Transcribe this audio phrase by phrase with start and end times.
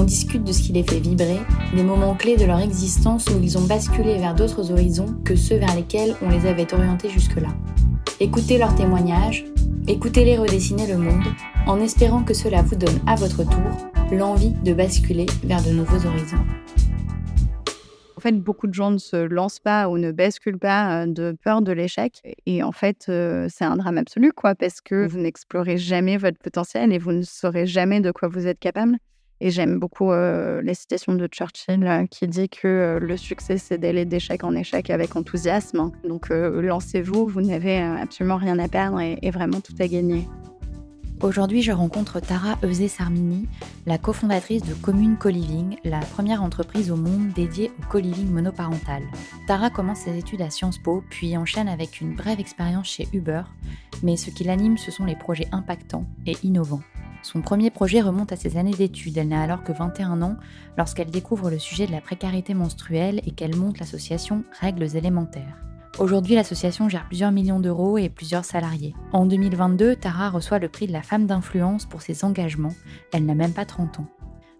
[0.00, 1.40] On discute de ce qui les fait vibrer,
[1.74, 5.56] des moments clés de leur existence où ils ont basculé vers d'autres horizons que ceux
[5.56, 7.48] vers lesquels on les avait orientés jusque-là.
[8.20, 9.44] Écoutez leurs témoignages,
[9.88, 11.24] écoutez-les redessiner le monde,
[11.66, 16.06] en espérant que cela vous donne à votre tour l'envie de basculer vers de nouveaux
[16.06, 16.46] horizons.
[18.16, 21.60] En fait, beaucoup de gens ne se lancent pas ou ne basculent pas de peur
[21.60, 22.22] de l'échec.
[22.46, 23.10] Et en fait,
[23.48, 27.22] c'est un drame absolu, quoi, parce que vous n'explorez jamais votre potentiel et vous ne
[27.22, 28.96] saurez jamais de quoi vous êtes capable.
[29.40, 34.42] Et j'aime beaucoup les citations de Churchill qui dit que le succès, c'est d'aller d'échec
[34.42, 35.92] en échec avec enthousiasme.
[36.04, 40.26] Donc, lancez-vous, vous n'avez absolument rien à perdre et, vraiment tout à gagner.
[41.20, 43.48] Aujourd'hui, je rencontre Tara Eusé-Sarmini,
[43.86, 49.02] la cofondatrice de Commune Co-Living, la première entreprise au monde dédiée au co-living monoparental.
[49.48, 53.42] Tara commence ses études à Sciences Po, puis enchaîne avec une brève expérience chez Uber,
[54.04, 56.82] mais ce qui l'anime, ce sont les projets impactants et innovants.
[57.22, 59.18] Son premier projet remonte à ses années d'études.
[59.18, 60.36] Elle n'a alors que 21 ans
[60.76, 65.67] lorsqu'elle découvre le sujet de la précarité menstruelle et qu'elle monte l'association Règles élémentaires.
[65.98, 68.94] Aujourd'hui, l'association gère plusieurs millions d'euros et plusieurs salariés.
[69.12, 72.74] En 2022, Tara reçoit le prix de la femme d'influence pour ses engagements.
[73.12, 74.06] Elle n'a même pas 30 ans.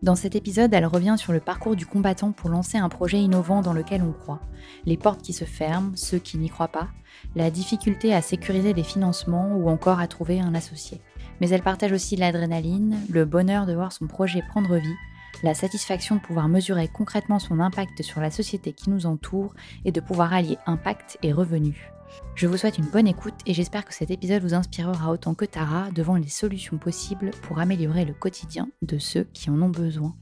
[0.03, 3.63] Dans cet épisode, elle revient sur le parcours du combattant pour lancer un projet innovant
[3.63, 4.41] dans lequel on croit,
[4.85, 6.89] les portes qui se ferment, ceux qui n'y croient pas,
[7.35, 11.01] la difficulté à sécuriser les financements ou encore à trouver un associé.
[11.41, 14.97] Mais elle partage aussi l'adrénaline, le bonheur de voir son projet prendre vie
[15.43, 19.93] la satisfaction de pouvoir mesurer concrètement son impact sur la société qui nous entoure et
[19.93, 21.91] de pouvoir allier impact et revenu.
[22.35, 25.45] Je vous souhaite une bonne écoute et j'espère que cet épisode vous inspirera autant que
[25.45, 30.15] Tara devant les solutions possibles pour améliorer le quotidien de ceux qui en ont besoin.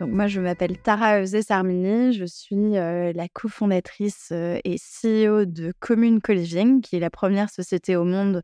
[0.00, 5.72] Donc moi, je m'appelle Tara Eusé-Sarmini, je suis euh, la cofondatrice euh, et CEO de
[5.80, 8.42] Commune Co-Living, qui est la première société au monde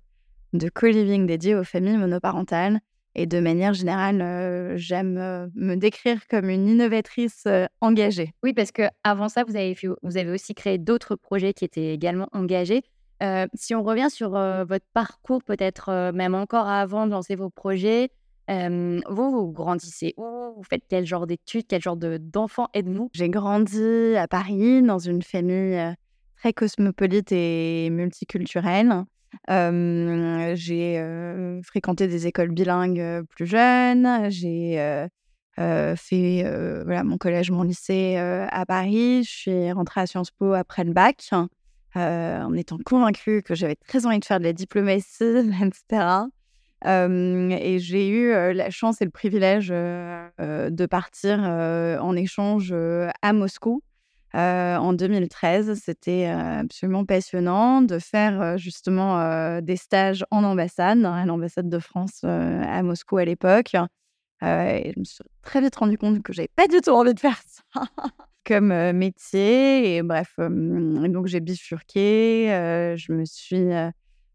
[0.52, 2.80] de co-living dédiée aux familles monoparentales.
[3.16, 8.32] Et de manière générale, euh, j'aime euh, me décrire comme une innovatrice euh, engagée.
[8.42, 11.94] Oui, parce que avant ça, vous avez, vous avez aussi créé d'autres projets qui étaient
[11.94, 12.82] également engagés.
[13.54, 18.10] si on revient sur votre parcours, peut-être même encore avant de lancer vos projets,
[18.48, 20.24] vous, vous grandissez où?
[20.56, 21.64] Vous faites quel genre d'études?
[21.66, 23.10] Quel genre d'enfant êtes-vous?
[23.14, 25.80] J'ai grandi à Paris dans une famille
[26.36, 29.04] très cosmopolite et multiculturelle
[29.48, 34.30] j'ai fréquenté des écoles bilingues plus jeunes.
[34.30, 35.06] J'ai
[35.56, 39.24] fait voilà, mon collège, mon lycée à Paris.
[39.24, 41.30] Je suis rentrée à Sciences Po après le bac,
[41.94, 45.24] en étant convaincue que j'avais très envie de faire de la diplomatie,
[45.62, 46.26] etc.
[46.84, 52.74] et j'ai eu la chance et le privilège de partir en échange
[53.22, 53.82] à Moscou
[54.34, 55.80] euh, en 2013.
[55.80, 61.78] C'était euh, absolument passionnant de faire euh, justement des stages en ambassade, à l'ambassade de
[61.78, 63.74] France à Moscou à l'époque.
[64.42, 67.20] et je me suis très vite rendu compte que j'avais pas du tout envie de
[67.20, 67.82] faire ça.
[68.44, 69.96] comme métier.
[69.96, 72.46] Et bref, donc j'ai bifurqué.
[72.96, 73.70] je me suis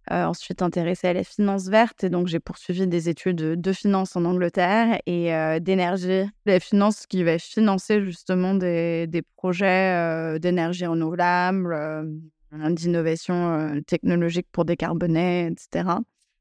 [0.10, 2.04] ensuite intéressée à la finance verte.
[2.04, 6.24] Et donc j'ai poursuivi des études de finance en Angleterre et d'énergie.
[6.46, 11.78] La finance qui va financer justement des, projets d'énergie renouvelable,
[12.52, 16.00] d'innovation technologique pour décarboner, etc.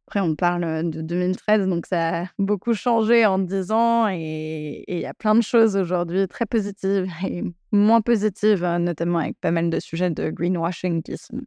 [0.08, 5.00] Après, on parle de 2013, donc ça a beaucoup changé en 10 ans et il
[5.00, 9.68] y a plein de choses aujourd'hui très positives et moins positives, notamment avec pas mal
[9.68, 11.42] de sujets de greenwashing qui sont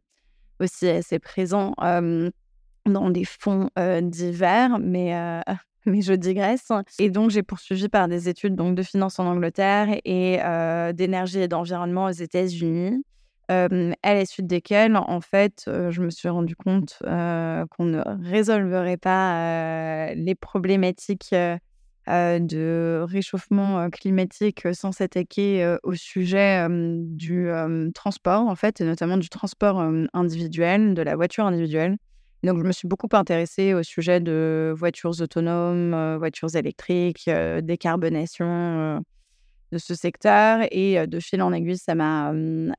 [0.60, 3.70] aussi assez présents dans des fonds
[4.02, 5.12] divers, mais,
[5.86, 6.68] mais je digresse.
[6.98, 10.38] Et donc, j'ai poursuivi par des études donc, de finance en Angleterre et
[10.94, 13.02] d'énergie et d'environnement aux États-Unis
[13.48, 20.14] à la suite desquelles, en fait, je me suis rendu compte qu'on ne résolverait pas
[20.14, 21.34] les problématiques
[22.08, 27.48] de réchauffement climatique sans s'attaquer au sujet du
[27.94, 29.80] transport, en fait, et notamment du transport
[30.12, 31.96] individuel, de la voiture individuelle.
[32.42, 37.30] Donc, je me suis beaucoup intéressée au sujet de voitures autonomes, voitures électriques,
[37.62, 39.00] décarbonation
[39.72, 40.60] de ce secteur.
[40.70, 42.28] Et de fil en aiguille, ça m'a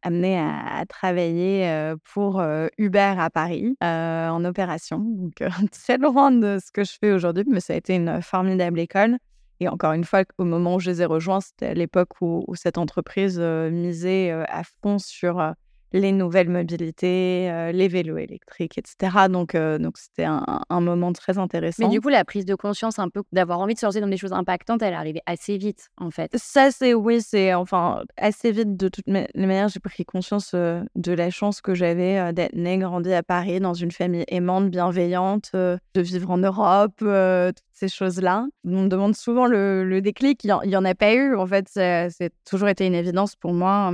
[0.01, 2.43] amené à, travailler pour
[2.77, 4.99] Uber à Paris en opération.
[4.99, 5.33] Donc,
[5.71, 9.17] très loin de ce que je fais aujourd'hui, mais ça a été une formidable école.
[9.59, 12.45] Et encore une fois, au moment où je les ai rejoints, c'était à l'époque où,
[12.55, 15.53] cette entreprise misait à fond sur
[15.93, 19.27] les nouvelles mobilités, euh, les vélos électriques, etc.
[19.29, 21.83] Donc, euh, donc c'était un, moment très intéressant.
[21.83, 24.07] Mais du coup, la prise de conscience, un peu d'avoir envie de se lancer dans
[24.07, 26.31] des choses impactantes, elle est arrivée assez vite, en fait.
[26.35, 28.75] Ça, c'est oui, c'est enfin assez vite.
[28.75, 32.79] De toutes les manières, j'ai pris conscience euh, de la chance que j'avais d'être née,
[32.79, 38.47] grandie à Paris, dans une famille aimante, bienveillante, de vivre en Europe, toutes ces choses-là.
[38.65, 40.43] On me demande souvent le, déclic.
[40.43, 41.35] Il n'y en, a pas eu.
[41.35, 43.93] En fait, c'est toujours été une évidence pour moi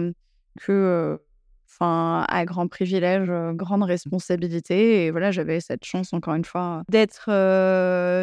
[0.61, 1.19] que
[1.79, 5.05] enfin, à grand privilège, grande responsabilité.
[5.05, 7.29] Et voilà, j'avais cette chance, encore une fois, d'être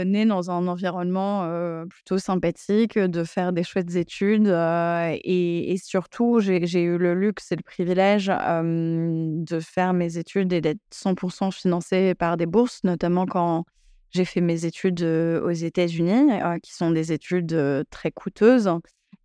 [0.05, 1.49] née dans un environnement
[1.88, 4.49] plutôt sympathique, de faire des chouettes études.
[4.49, 10.81] Et, surtout, j'ai eu le luxe et le privilège de faire mes études et d'être
[10.94, 13.64] 100% financée par des bourses, notamment quand
[14.11, 16.31] j'ai fait mes études aux États-Unis,
[16.62, 18.70] qui sont des études très coûteuses.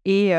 [0.06, 0.30] Et,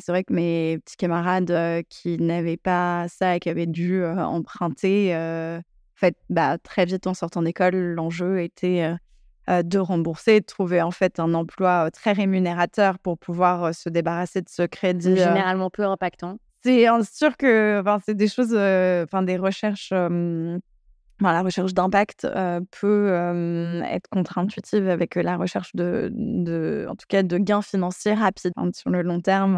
[0.00, 5.14] c'est vrai que mes petits camarades qui n'avaient pas ça et qui avaient dû emprunter,
[5.14, 5.62] en
[5.94, 8.94] fait, bah, très vite en sortant d'école, l'enjeu était
[9.48, 14.48] de rembourser, de trouver en fait un emploi très rémunérateur pour pouvoir se débarrasser de
[14.48, 15.16] ce crédit.
[15.16, 16.38] Généralement peu impactant.
[16.64, 19.92] C'est sûr que c'est des choses, enfin des recherches
[21.20, 22.26] la recherche d'impact
[22.80, 28.52] peut être contre-intuitive avec la recherche de, en tout cas, de gains financiers rapides.
[28.74, 29.56] sur le long terme,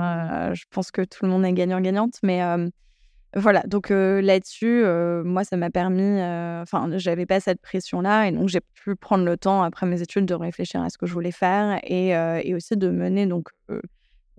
[0.55, 2.41] je pense que tout le monde est gagnant-gagnante, mais
[3.37, 3.63] voilà.
[3.67, 4.85] Donc là-dessus,
[5.25, 6.21] moi, ça m'a permis,
[6.63, 10.27] enfin, j'avais pas cette pression-là, et donc j'ai pu prendre le temps après mes études
[10.27, 12.09] de réfléchir à ce que je voulais faire et,
[12.47, 13.49] et aussi de mener donc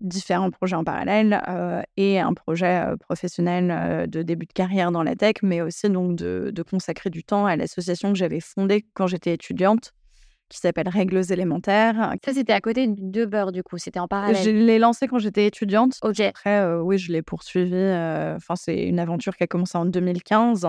[0.02, 4.92] différents projets en parallèle euh, et un projet euh, professionnel euh, de début de carrière
[4.92, 8.86] dans la tech, mais aussi donc de, consacrer du temps à l'association que j'avais fondée
[8.94, 9.94] quand j'étais étudiante,
[10.50, 12.16] qui s'appelle Règles élémentaires.
[12.24, 14.42] Ça, c'était à côté de Beurre, du coup, c'était en parallèle.
[14.44, 15.98] Je l'ai lancé quand j'étais étudiante.
[16.04, 16.20] Ok.
[16.20, 17.76] Après, oui, je l'ai poursuivi.
[17.76, 20.68] Enfin, c'est une aventure qui a commencé en 2015.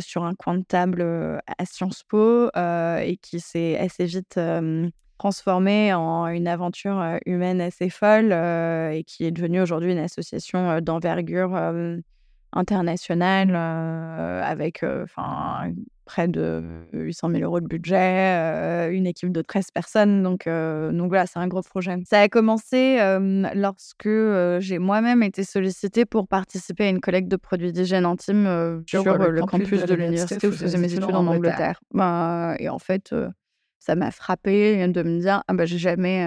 [0.00, 4.38] sur un coin de table à Sciences Po et qui s'est assez vite
[5.22, 11.56] transformée en une aventure humaine assez folle et qui est devenue aujourd'hui une association d'envergure
[12.52, 15.72] internationale avec enfin
[16.06, 20.24] près de 800 000 euros de budget, une équipe de 13 personnes.
[20.24, 21.96] Donc, donc voilà, c'est un gros projet.
[22.04, 22.98] Ça a commencé
[23.54, 24.10] lorsque
[24.58, 29.40] j'ai moi-même été sollicitée pour participer à une collecte de produits d'hygiène intime sur, le,
[29.42, 31.80] campus de, l'université où je faisais mes études en Angleterre.
[31.94, 33.14] Ben, et en fait,
[33.84, 36.24] ça m'a frappé de me dire ah bah j'ai jamais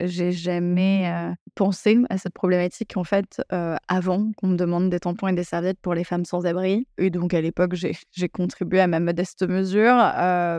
[0.00, 3.40] j'ai jamais pensé à cette problématique en fait
[3.88, 7.10] avant qu'on me demande des tampons et des serviettes pour les femmes sans abri et
[7.10, 9.94] donc à l'époque j'ai contribué à ma modeste mesure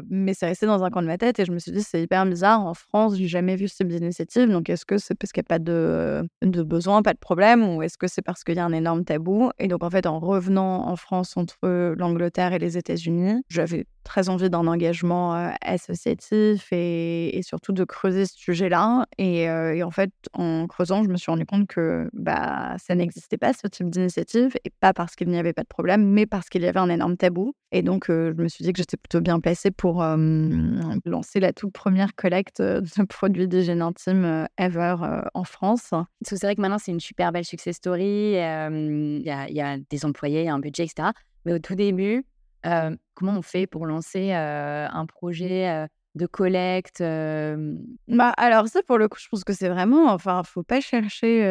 [0.10, 2.02] mais c'est resté dans un coin de ma tête et je me suis dit c'est
[2.02, 5.32] hyper bizarre en France j'ai jamais vu ce type d'initiative donc est-ce que c'est parce
[5.34, 8.56] qu'il n'y a pas de besoin pas de problème ou est-ce que c'est parce qu'il
[8.56, 9.52] y a un énorme tabou?
[9.60, 14.30] Et donc en fait en revenant en France entre l'Angleterre et les États-Unis j'avais très
[14.30, 19.06] envie d'un engagement associatif et, surtout de creuser ce sujet-là.
[19.18, 23.54] Et, en fait, en creusant, je me suis rendu compte que bah, ça n'existait pas,
[23.54, 26.62] ce type d'initiative, et pas parce qu'il n'y avait pas de problème, mais parce qu'il
[26.62, 27.54] y avait un énorme tabou.
[27.72, 31.74] Et donc, je me suis dit que j'étais plutôt bien placée pour lancer la toute
[31.74, 34.96] première collecte de produits d'hygiène intime ever
[35.34, 35.92] en France.
[36.22, 38.34] C'est vrai que maintenant, c'est une super belle success story.
[38.34, 41.10] Il y, y, a des employés, un budget, etc.
[41.46, 42.24] Mais au tout début,
[42.64, 49.20] comment on fait pour lancer un projet de collecte bah, Alors ça, pour le coup,
[49.20, 50.12] je pense que c'est vraiment...
[50.12, 51.42] Enfin, faut pas chercher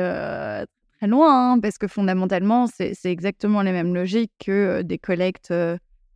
[0.98, 5.52] très loin, hein, parce que fondamentalement, c'est exactement les mêmes logiques que des collectes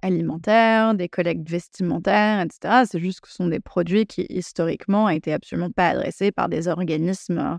[0.05, 2.85] alimentaires, des collectes vestimentaires, etc.
[2.91, 6.69] C'est juste que ce sont des produits qui, historiquement, n'étaient absolument pas adressés par des
[6.69, 7.59] organismes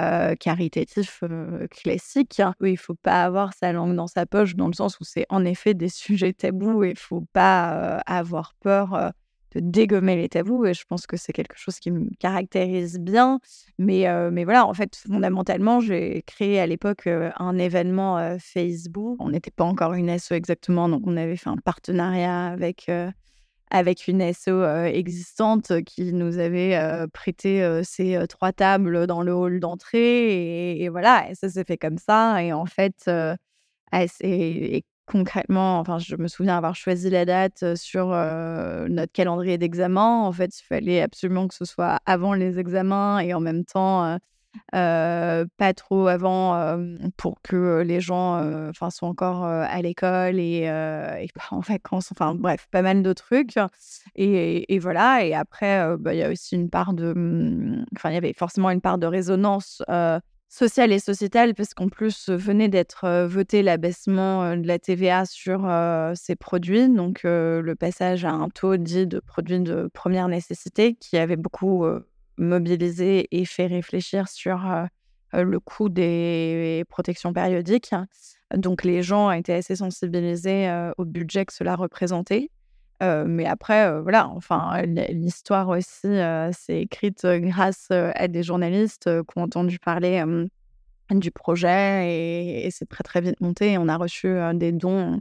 [0.00, 4.56] euh, caritatif euh, classique, hein, où il faut pas avoir sa langue dans sa poche,
[4.56, 8.00] dans le sens où c'est en effet des sujets tabous et il faut pas euh,
[8.06, 9.12] avoir peur
[9.54, 10.66] de dégommer les tabous.
[10.66, 13.38] Et je pense que c'est quelque chose qui me caractérise bien.
[13.78, 19.16] Mais, mais voilà, en fait, fondamentalement, j'ai créé à l'époque un événement Facebook.
[19.20, 22.90] On n'était pas encore une SO exactement, donc on avait fait un partenariat avec
[23.74, 26.78] avec une SO existante qui nous avait
[27.12, 30.80] prêté ces trois tables dans le hall d'entrée.
[30.80, 32.42] Et, voilà, ça s'est fait comme ça.
[32.42, 33.10] Et en fait,
[34.20, 40.22] et, concrètement, enfin, je me souviens avoir choisi la date sur notre calendrier d'examen.
[40.22, 44.18] En fait, il fallait absolument que ce soit avant les examens et en même temps
[44.72, 46.78] pas trop avant
[47.16, 52.82] pour que les gens soient encore à l'école et, et, en vacances, enfin bref, pas
[52.82, 53.58] mal de trucs.
[54.16, 57.12] Et, voilà, et après, bah, il y a aussi une part de.
[57.14, 59.82] Mmh, enfin, il y avait forcément une part de résonance
[60.48, 65.68] sociale et sociétale, parce qu'en plus venait d'être voté l'abaissement de la TVA sur
[66.14, 71.16] ces produits, donc le passage à un taux dit de produits de première nécessité qui
[71.16, 71.84] avait beaucoup
[72.38, 74.60] mobilisé et fait réfléchir sur
[75.32, 77.94] le coût des protections périodiques.
[78.54, 82.50] Donc les gens étaient assez sensibilisés au budget que cela représentait.
[83.00, 86.08] mais après, voilà, enfin, l'histoire aussi
[86.52, 90.22] s'est écrite grâce à des journalistes qui ont entendu parler
[91.10, 93.76] du projet et, c'est très très vite monté.
[93.78, 95.20] On a reçu des dons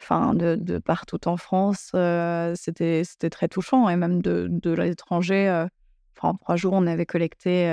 [0.00, 1.92] enfin, de, partout en France.
[2.54, 5.66] C'était très touchant et même de l'étranger
[6.22, 7.66] en trois jours, on avait collecté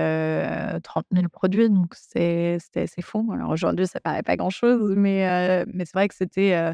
[0.83, 3.31] 30 000 produits, donc c'était assez fou.
[3.33, 6.73] Alors aujourd'hui, ça paraît pas grand-chose, mais, mais c'est vrai que c'était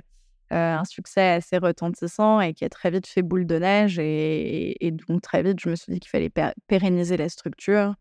[0.50, 4.00] un succès assez retentissant et qui a très vite fait boule de neige.
[4.00, 6.32] Et, donc très vite, je me suis dit qu'il fallait
[6.68, 7.96] pérenniser la structure.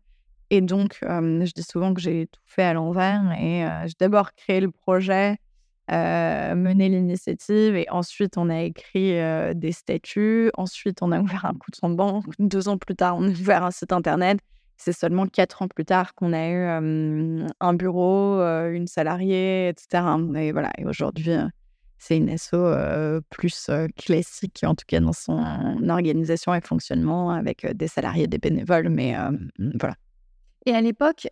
[0.49, 3.21] Et donc, je dis souvent que j'ai tout fait à l'envers.
[3.39, 5.37] Et j'ai d'abord créé le projet
[5.91, 9.13] euh, mener l'initiative et ensuite on a écrit
[9.55, 10.51] des statuts.
[10.55, 12.25] Ensuite, on a ouvert un coup de banque.
[12.39, 14.39] Deux ans plus tard, on a ouvert un site internet.
[14.77, 20.03] C'est seulement quatre ans plus tard qu'on a eu un bureau, une salariée, etc.
[20.35, 21.31] Et voilà, et aujourd'hui,
[21.97, 22.63] c'est une SO
[23.31, 25.41] plus classique, en tout cas dans son
[25.89, 29.15] organisation et fonctionnement, avec des salariés, des bénévoles, mais
[29.79, 29.95] voilà.
[30.67, 31.29] Et à l'époque,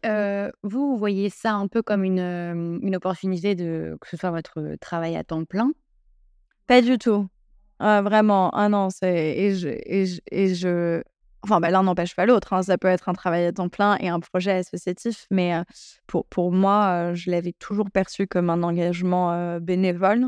[0.64, 4.78] vous, vous voyez ça un peu comme une, une opportunité de que ce soit votre
[4.80, 5.74] travail à temps plein?
[6.68, 7.28] Pas du tout.
[7.80, 8.50] Ah, vraiment.
[8.52, 11.04] Ah non, c'est et je et je et je
[11.44, 12.64] enfin, bah, l'un n'empêche pas l'autre, hein.
[12.64, 15.54] Ça peut être un travail à temps plein et un projet associatif, mais
[16.08, 20.28] pour pour moi, je l'avais toujours perçu comme un engagement, bénévole.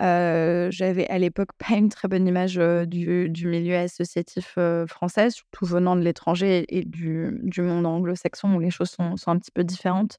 [0.00, 2.56] J'avais à l'époque pas une très bonne image
[2.86, 8.60] du, du, milieu associatif français, surtout venant de l'étranger et du, du monde anglo-saxon où
[8.60, 10.18] les choses sont, sont, un petit peu différentes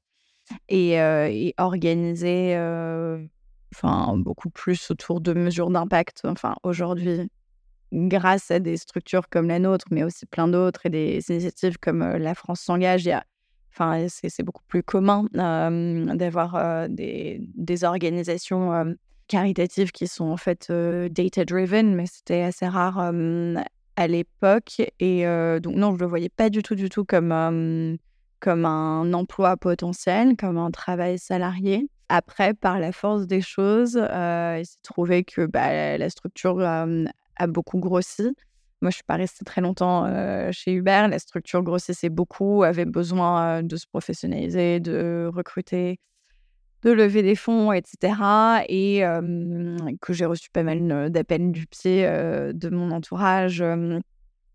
[0.68, 2.56] et, et organisées
[3.74, 6.22] enfin, beaucoup plus autour de mesures d'impact.
[6.24, 7.28] Enfin, aujourd'hui,
[7.92, 12.00] grâce à des structures comme la nôtre, mais aussi plein d'autres et des initiatives comme
[12.00, 13.24] La France s'engage, il y a
[13.76, 18.94] Enfin, c'est beaucoup plus commun d'avoir des, des, organisations
[19.28, 23.12] caritatives qui sont en fait data-driven, mais c'était assez rare
[23.96, 24.82] à l'époque.
[25.00, 25.24] Et
[25.60, 27.98] donc, non, je ne le voyais pas du tout, du tout comme,
[28.40, 31.88] comme un emploi potentiel, comme un travail salarié.
[32.08, 37.78] Après, par la force des choses, il s'est trouvé que bah, la structure a beaucoup
[37.78, 38.34] grossi.
[38.82, 40.06] Moi, je suis pas restée très longtemps
[40.52, 41.06] chez Uber.
[41.08, 45.98] La structure grossissait beaucoup, avait besoin de se professionnaliser, de recruter
[46.84, 48.14] de lever des fonds, etc.
[48.68, 49.02] Et
[50.00, 53.64] que j'ai reçu pas mal d'appels du pied de mon entourage,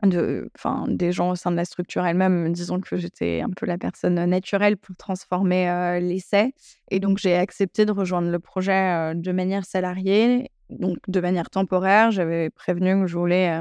[0.01, 4.23] des gens au sein de la structure elle-même, disant que j'étais un peu la personne
[4.25, 6.53] naturelle pour transformer l'essai.
[6.89, 10.51] Et donc, j'ai accepté de rejoindre le projet de manière salariée.
[10.69, 12.11] donc de manière temporaire.
[12.11, 13.59] J'avais prévenu que je voulais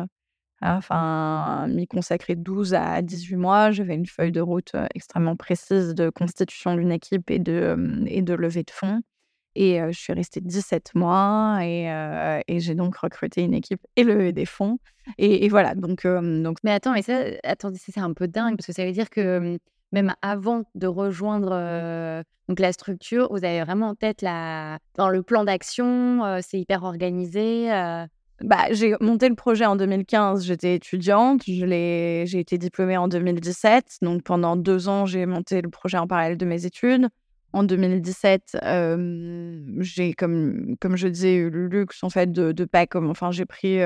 [0.61, 3.71] enfin, m'y consacrer 12 à 18 mois.
[3.71, 8.35] J'avais une feuille de route extrêmement précise de constitution d'une équipe et de, et de
[8.35, 9.01] levée de fonds.
[9.55, 11.87] Et je suis restée 17 mois et,
[12.47, 14.79] et j'ai donc recruté une équipe et levé des fonds.
[15.17, 16.59] Et, voilà, donc, donc...
[16.63, 19.59] Mais attends, mais ça, attendez, c'est un peu dingue parce que ça veut dire que
[19.91, 24.79] même avant de rejoindre donc la structure, vous avez vraiment en tête la...
[24.95, 27.69] dans le plan d'action, c'est hyper organisé.
[28.41, 34.23] Bah, j'ai monté le projet en 2015, j'étais étudiante, j'ai été diplômée en 2017, donc
[34.23, 37.09] pendant deux ans, j'ai monté le projet en parallèle de mes études.
[37.53, 38.59] En 2017,
[39.81, 43.33] j'ai, comme, comme je disais, eu le luxe en fait de, de pas comme, enfin,
[43.33, 43.81] j'ai pris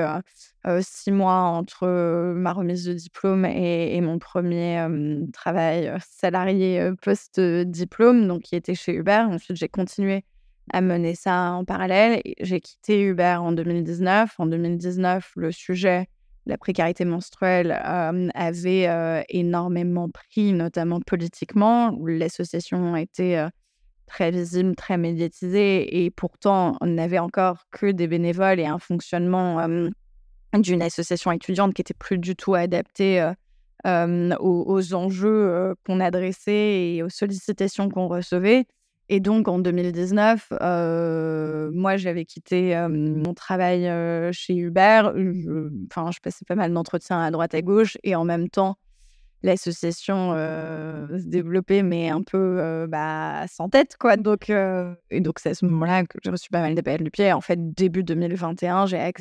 [0.81, 1.87] six mois entre
[2.35, 4.85] ma remise de diplôme et, mon premier
[5.33, 9.23] travail salarié post-diplôme, donc qui était chez Uber.
[9.29, 10.25] Ensuite, j'ai continué
[10.71, 12.21] à mener ça en parallèle.
[12.39, 14.35] J'ai quitté Uber en 2019.
[14.39, 16.07] En 2019, le sujet
[16.45, 17.71] la précarité menstruelle
[18.33, 21.97] avait énormément pris, notamment politiquement.
[22.05, 23.47] L'association a été
[24.07, 29.65] très visible, très médiatisée, et pourtant, on n'avait encore que des bénévoles et un fonctionnement
[30.53, 33.31] d'une association étudiante qui était plus du tout adapté
[33.85, 38.65] aux, aux, enjeux qu'on adressait et aux sollicitations qu'on recevait.
[39.13, 43.87] Et donc en 2019, euh, moi j'avais quitté mon travail
[44.33, 45.03] chez Uber.
[45.91, 48.75] Enfin, je, passais pas mal d'entretiens à droite à gauche et en même temps,
[49.43, 54.17] l'association se développait, mais un peu bah, sans tête, quoi.
[54.17, 57.31] Donc, et donc c'est à ce moment-là que j'ai reçu pas mal d'appels du pied.
[57.33, 59.11] En fait, début 2021, j'ai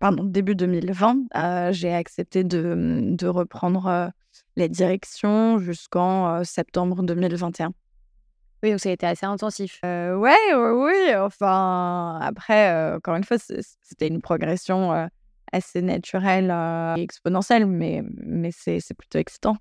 [0.00, 4.10] pardon, début 2020, j'ai accepté de, de reprendre
[4.56, 7.70] la direction jusqu'en septembre 2021.
[8.62, 9.80] Oui, donc ça a été assez intensif.
[9.84, 15.08] Euh, ouais, oui, enfin, après, encore une fois, c'était une progression
[15.52, 16.50] assez naturelle
[16.96, 19.56] et exponentielle, mais, mais c'est plutôt excitant.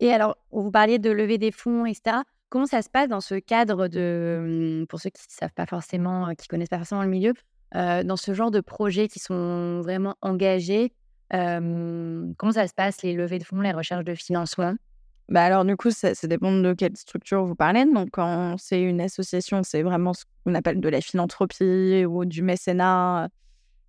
[0.00, 2.18] Et alors, vous parliez de lever des fonds, etc.
[2.48, 5.66] Comment ça se passe dans ce cadre de, mmh, pour ceux qui ne savent pas
[5.66, 7.32] forcément, qui connaissent pas forcément le milieu,
[7.72, 10.92] dans ce genre de projets qui sont vraiment engagés,
[11.30, 14.74] comment ça se passe, les levées de fonds, les recherches de financement?
[15.28, 17.84] Bah alors du coup, ça, dépend de quelle structure vous parlez.
[17.86, 22.42] Donc quand c'est une association, c'est vraiment ce qu'on appelle de la philanthropie ou du
[22.42, 23.28] mécénat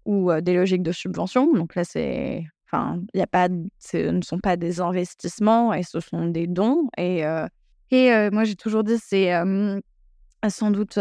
[0.06, 1.54] ou des logiques de subvention.
[1.54, 6.00] Donc là, c'est, enfin, il a pas, ce ne sont pas des investissements et ce
[6.00, 6.88] sont des dons.
[6.98, 7.24] Et
[7.92, 9.32] et moi, j'ai toujours dit, c'est
[10.50, 11.00] sans doute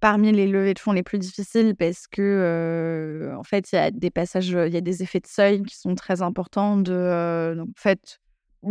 [0.00, 3.90] parmi les levées de fonds les plus difficiles parce que en fait, il y a
[3.90, 6.76] des passages, il y a des effets de seuil qui sont très importants.
[6.76, 8.20] De, donc, en fait,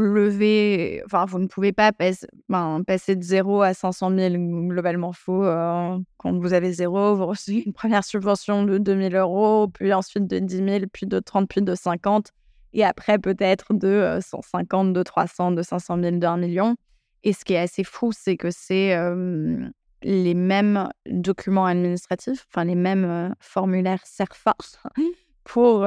[0.01, 4.36] lever, enfin, vous ne pouvez pas ben, passer de 0 à 500 000
[4.67, 5.43] globalement faux.
[5.43, 9.93] Euh, quand vous avez zéro, vous recevez une première subvention de 2 000 euros, puis
[9.93, 12.32] ensuite de 10 000, puis de 30, puis de 50,
[12.73, 16.75] et après peut-être de 150, de 300, de 500 000, de 1 million.
[17.23, 18.97] Et ce qui est assez fou, c'est que c'est
[20.01, 24.56] les mêmes documents administratifs, enfin les mêmes formulaires CERFA
[25.45, 25.86] pour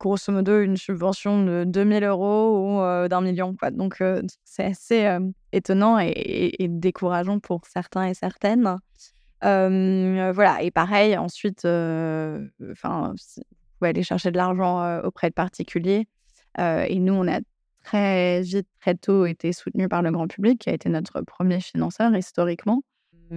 [0.00, 3.54] grosso modo une subvention de 2000 euros ou d'un million.
[3.72, 4.02] Donc,
[4.44, 5.18] c'est assez
[5.52, 8.78] étonnant et, décourageant pour certains et certaines.
[9.42, 13.42] voilà, et pareil, ensuite, enfin, vous
[13.78, 16.08] pouvez aller chercher de l'argent auprès de particuliers.
[16.58, 17.40] et nous, on a
[17.84, 21.60] très vite, très tôt été soutenus par le grand public, qui a été notre premier
[21.60, 22.82] financeur historiquement.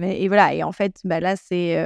[0.02, 1.78] Et voilà, et en fait, bah là, c'est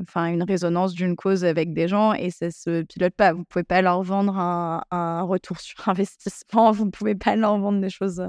[0.00, 3.32] enfin une résonance d'une cause avec des gens et ça se pilote pas.
[3.32, 7.90] Vous pouvez pas leur vendre un, retour sur investissement, vous pouvez pas leur vendre des
[7.90, 8.22] choses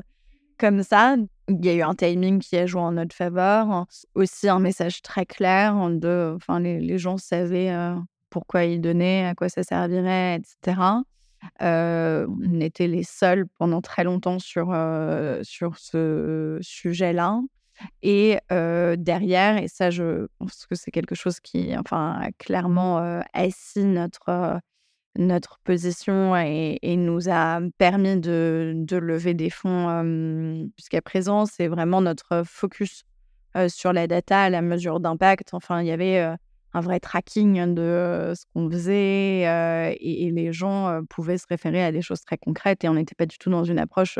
[0.57, 1.17] comme ça.
[1.49, 5.01] Il y a eu un timing qui a joué en notre faveur, aussi un message
[5.01, 7.71] très clair enfin, les, gens savaient
[8.31, 10.81] pourquoi ils donnaient, à quoi ça servirait, etc.
[11.60, 14.75] on était les seuls pendant très longtemps sur,
[15.43, 17.39] sur ce sujet-là.
[18.02, 24.60] Et derrière, et ça, je pense que c'est quelque chose qui, enfin, clairement assis notre,
[25.17, 31.46] notre position et, nous a permis de, de lever des fonds jusqu'à présent.
[31.46, 33.04] C'est vraiment notre focus
[33.67, 35.54] sur la data, la mesure d'impact.
[35.54, 36.36] Enfin, il y avait
[36.74, 39.41] un vrai tracking de ce qu'on faisait
[40.00, 43.26] et, les gens pouvaient se référer à des choses très concrètes et on n'était pas
[43.26, 44.20] du tout dans une approche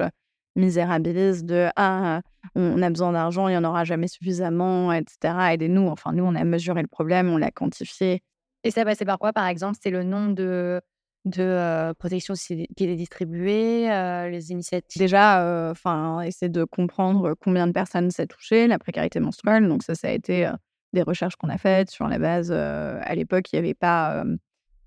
[0.56, 2.22] misérabilise de ah
[2.56, 6.36] on a besoin d'argent il y en aura jamais suffisamment etc aidez-nous enfin nous on
[6.36, 8.22] a mesuré le problème on l'a quantifié.
[8.64, 9.78] Et ça passait par quoi par exemple?
[9.82, 10.82] C'est le nombre de
[11.26, 13.88] de protections qui est distribué
[14.30, 15.00] les initiatives?
[15.00, 19.68] Déjà enfin essayer de comprendre combien de personnes ça touché la précarité menstruelle.
[19.68, 20.50] Donc ça ça a été
[20.94, 22.52] des recherches qu'on a faites sur la base.
[22.52, 24.24] à l'époque, il n'y avait pas,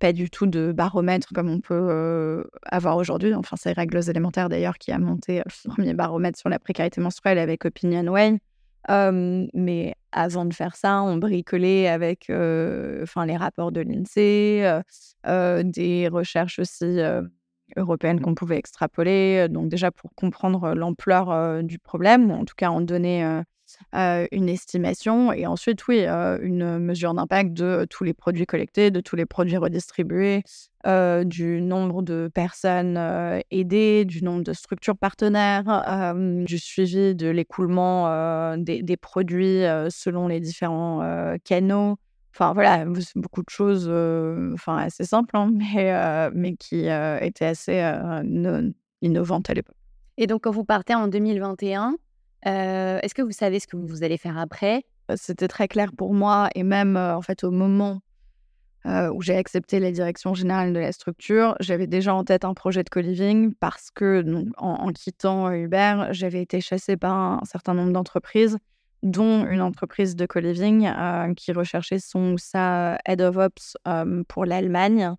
[0.05, 3.33] pas du tout de baromètre comme on peut avoir aujourd'hui.
[3.33, 7.38] Enfin, c'est Règles élémentaires d'ailleurs qui a monté le premier baromètre sur la précarité menstruelle
[7.38, 8.38] avec Opinion Way.
[9.55, 14.83] mais avant de faire ça, on bricolait avec enfin, les rapports de l'INSEE,
[15.25, 16.99] des recherches aussi
[17.75, 19.49] européennes qu'on pouvait extrapoler.
[19.49, 23.43] Donc déjà pour comprendre l'ampleur du problème, en tout cas en donner
[23.93, 25.33] une estimation.
[25.33, 29.57] Et ensuite, oui, une mesure d'impact de tous les produits collectés, de tous les produits
[29.57, 30.43] redistribués,
[30.85, 32.99] du nombre de personnes
[33.51, 41.37] aidées, du nombre de structures partenaires, du suivi de l'écoulement des, produits selon les différents
[41.45, 41.97] canaux.
[42.35, 42.85] Enfin voilà,
[43.15, 43.89] beaucoup de choses
[44.55, 46.87] enfin, assez simples, hein, mais, mais qui
[47.21, 47.83] étaient assez
[49.03, 49.77] innovantes à l'époque.
[50.17, 51.97] Et donc, quand vous partez en 2021,
[52.45, 54.85] est-ce que vous savez ce que vous allez faire après?
[55.17, 58.01] C'était très clair pour moi et même en fait au moment
[58.87, 62.85] où j'ai accepté la direction générale de la structure, j'avais déjà en tête un projet
[62.85, 64.23] de co-living parce que
[64.59, 68.59] en, quittant Uber, j'avais été chassée par un certain nombre d'entreprises
[69.03, 70.91] dont une entreprise de co-living
[71.37, 73.77] qui recherchait son sa head of ops
[74.29, 75.15] pour l'Allemagne.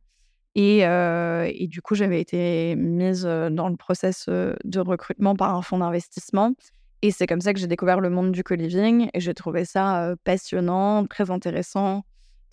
[0.55, 5.79] Et, et, du coup, j'avais été mise dans le process de recrutement par un fonds
[5.79, 6.53] d'investissement.
[7.01, 10.15] Et c'est comme ça que j'ai découvert le monde du co-living et j'ai trouvé ça
[10.23, 12.03] passionnant, très intéressant,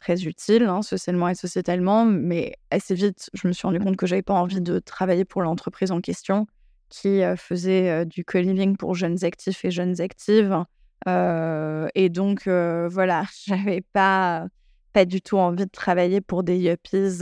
[0.00, 2.04] très utile, hein, socialement et sociétalement.
[2.04, 5.42] Mais assez vite, je me suis rendu compte que j'avais pas envie de travailler pour
[5.42, 6.46] l'entreprise en question
[6.90, 10.64] qui faisait du co-living pour jeunes actifs et jeunes actives
[11.06, 14.46] et donc, voilà, j'avais pas,
[14.92, 17.20] pas du tout envie de travailler pour des yuppies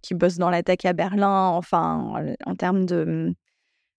[0.00, 1.48] qui bossent dans la tech à Berlin.
[1.48, 2.14] Enfin,
[2.46, 3.34] en termes de,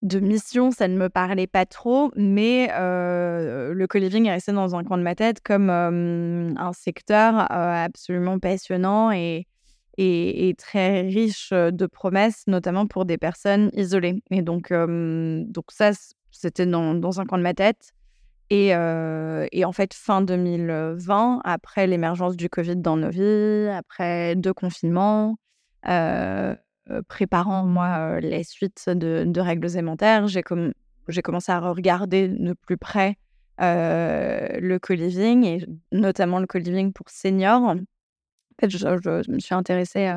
[0.03, 4.85] de mission, ça ne me parlait pas trop, mais le co-living est resté dans un
[4.85, 9.47] coin de ma tête comme un secteur absolument passionnant et,
[9.99, 14.23] et, très riche de promesses, notamment pour des personnes isolées.
[14.31, 15.93] Et donc, donc ça,
[16.31, 17.93] c'était dans, dans, un coin de ma tête.
[18.51, 25.37] Et, en fait, fin 2020, après l'émergence du Covid dans nos vies, après deux confinements,
[27.09, 33.17] préparant moi les suites de, règles élémentaires, j'ai commencé à regarder de plus près
[33.59, 37.63] le co-living et notamment le co-living pour seniors.
[37.63, 37.77] En
[38.61, 40.13] fait, je, me suis intéressée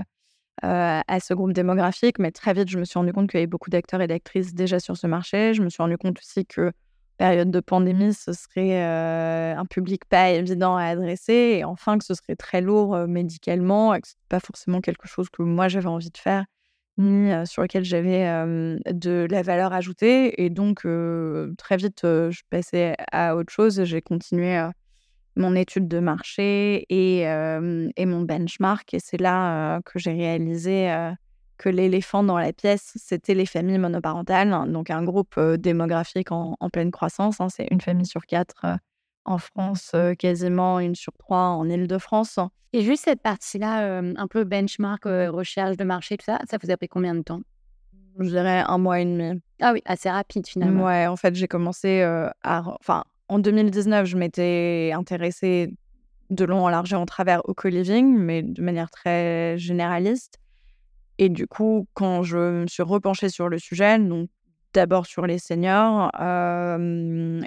[0.62, 3.48] à ce groupe démographique, mais très vite, je me suis rendu compte qu'il y avait
[3.48, 5.54] beaucoup d'acteurs et d'actrices déjà sur ce marché.
[5.54, 6.72] Je me suis rendu compte aussi que
[7.18, 12.14] période de pandémie, ce serait un public pas évident à adresser, et enfin que ce
[12.14, 16.10] serait très lourd médicalement, et que ce pas forcément quelque chose que moi j'avais envie
[16.10, 16.46] de faire,
[16.98, 18.26] ni sur lequel j'avais
[18.92, 20.44] de la valeur ajoutée.
[20.44, 20.88] Et donc,
[21.58, 23.84] très vite, je passais à autre chose.
[23.84, 24.70] J'ai continué
[25.36, 30.90] mon étude de marché et, et mon benchmark, et c'est là que j'ai réalisé
[31.58, 36.56] que l'éléphant dans la pièce, c'était les familles monoparentales, hein, donc un groupe démographique en,
[36.72, 37.40] pleine croissance.
[37.40, 38.66] Hein, c'est une famille sur quatre
[39.26, 42.40] en France, quasiment une sur trois en Ile-de-France.
[42.74, 46.78] Et juste cette partie-là, un peu benchmark, recherche de marché, tout ça, ça vous a
[46.78, 47.42] pris combien de temps?
[48.20, 49.42] Je dirais un mois et demi.
[49.62, 50.86] Ah oui, assez rapide finalement.
[50.86, 52.64] Ouais, en fait, j'ai commencé à.
[52.80, 55.74] Enfin, en 2019, je m'étais intéressée
[56.30, 60.40] de long en large et en travers au co-living, mais de manière très généraliste.
[61.18, 64.30] Et du coup, quand je me suis repenchée sur le sujet, donc
[64.76, 66.12] d'abord sur les seniors,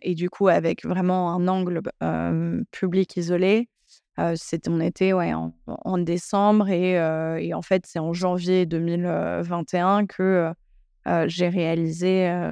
[0.03, 1.83] et du coup avec vraiment un angle
[2.73, 3.69] public isolé,
[4.35, 6.95] c'était on était ouais, en, décembre et,
[7.45, 10.53] et, en fait c'est en janvier 2021 que
[11.27, 12.51] j'ai réalisé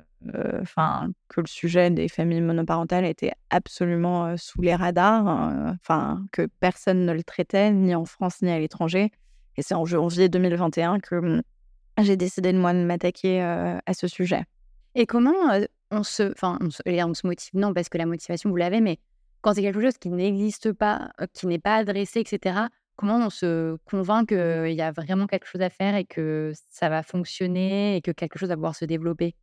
[0.61, 5.25] enfin que le sujet des familles monoparentales était absolument sous les radars,
[5.81, 9.11] enfin que personne ne le traitait ni en France ni à l'étranger
[9.57, 11.43] et c'est en janvier 2021 que mmh,
[12.03, 14.45] j'ai décidé de moi de m'attaquer à ce sujet.
[14.99, 15.35] Et comment
[15.91, 18.99] on se, enfin, on se, motive Non, parce que la motivation vous l'avez, mais
[19.43, 22.61] quand c'est quelque chose qui n'existe pas, qui n'est pas adressé, etc.
[22.97, 26.89] Comment on se convainc qu'il y a vraiment quelque chose à faire et que ça
[26.89, 29.35] va fonctionner et que quelque chose va pouvoir se développer?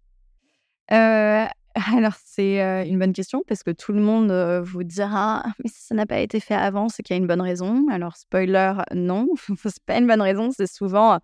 [0.89, 4.32] Alors, c'est une bonne question parce que tout le monde
[4.66, 7.22] vous dira «Ah, mais si ça n'a pas été fait avant, c'est qu'il y a
[7.22, 7.86] une bonne raison.
[7.92, 9.28] Alors, spoiler, non,
[9.63, 10.50] c'est pas une bonne raison.
[10.50, 11.20] C'est souvent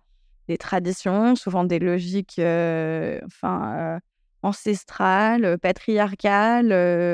[0.46, 2.40] des traditions, souvent des logiques
[3.26, 4.00] enfin,
[4.42, 6.72] ancestrales, patriarcales,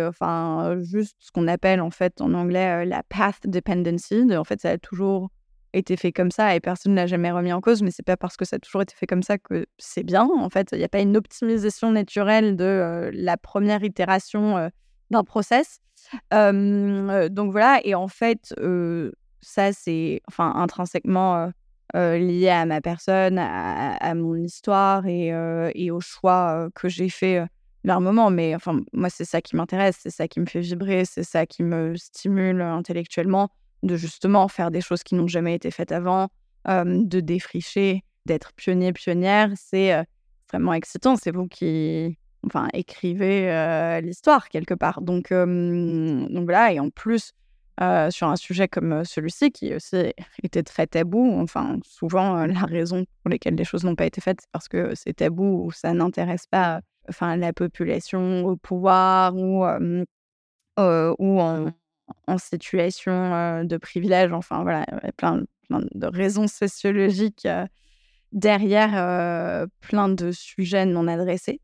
[0.08, 4.24] enfin, juste ce qu'on appelle en fait en anglais la path dependency.
[4.36, 5.30] En fait, ça a toujours
[5.72, 8.16] été fait comme ça et personne ne l'a jamais remis en cause, mais c'est pas
[8.16, 10.28] parce que ça a toujours été fait comme ça que c'est bien.
[10.38, 14.70] En fait, il n'y a pas une optimisation naturelle de la première itération
[15.10, 15.80] d'un process.
[16.30, 18.54] donc voilà, et en fait,
[19.40, 21.50] ça, c'est enfin, intrinsèquement
[21.94, 25.32] lié à ma personne, à, mon histoire et,
[25.74, 27.44] et au choix que j'ai fait
[27.84, 28.30] vers un moment.
[28.30, 31.46] Mais enfin, moi, c'est ça qui m'intéresse, c'est ça qui me fait vibrer, c'est ça
[31.46, 33.50] qui me stimule intellectuellement,
[33.82, 36.28] de justement faire des choses qui n'ont jamais été faites avant,
[36.66, 39.50] de défricher, d'être pionnier, pionnière.
[39.54, 39.94] C'est
[40.50, 41.16] vraiment excitant.
[41.16, 45.00] C'est vous qui enfin, écrivez l'histoire quelque part.
[45.00, 47.32] Donc, donc voilà, et en plus,
[48.10, 50.12] sur un sujet comme celui-ci, qui aussi
[50.42, 54.40] était très tabou, enfin, souvent, la raison pour laquelle les choses n'ont pas été faites,
[54.42, 59.64] c'est parce que c'est tabou ou ça n'intéresse pas enfin, la population au pouvoir ou,
[60.78, 61.72] ou en,
[62.26, 64.32] en situation de privilège.
[64.32, 64.86] Enfin, voilà,
[65.16, 67.46] plein, plein de raisons sociologiques
[68.32, 71.60] derrière plein de sujets non adressés.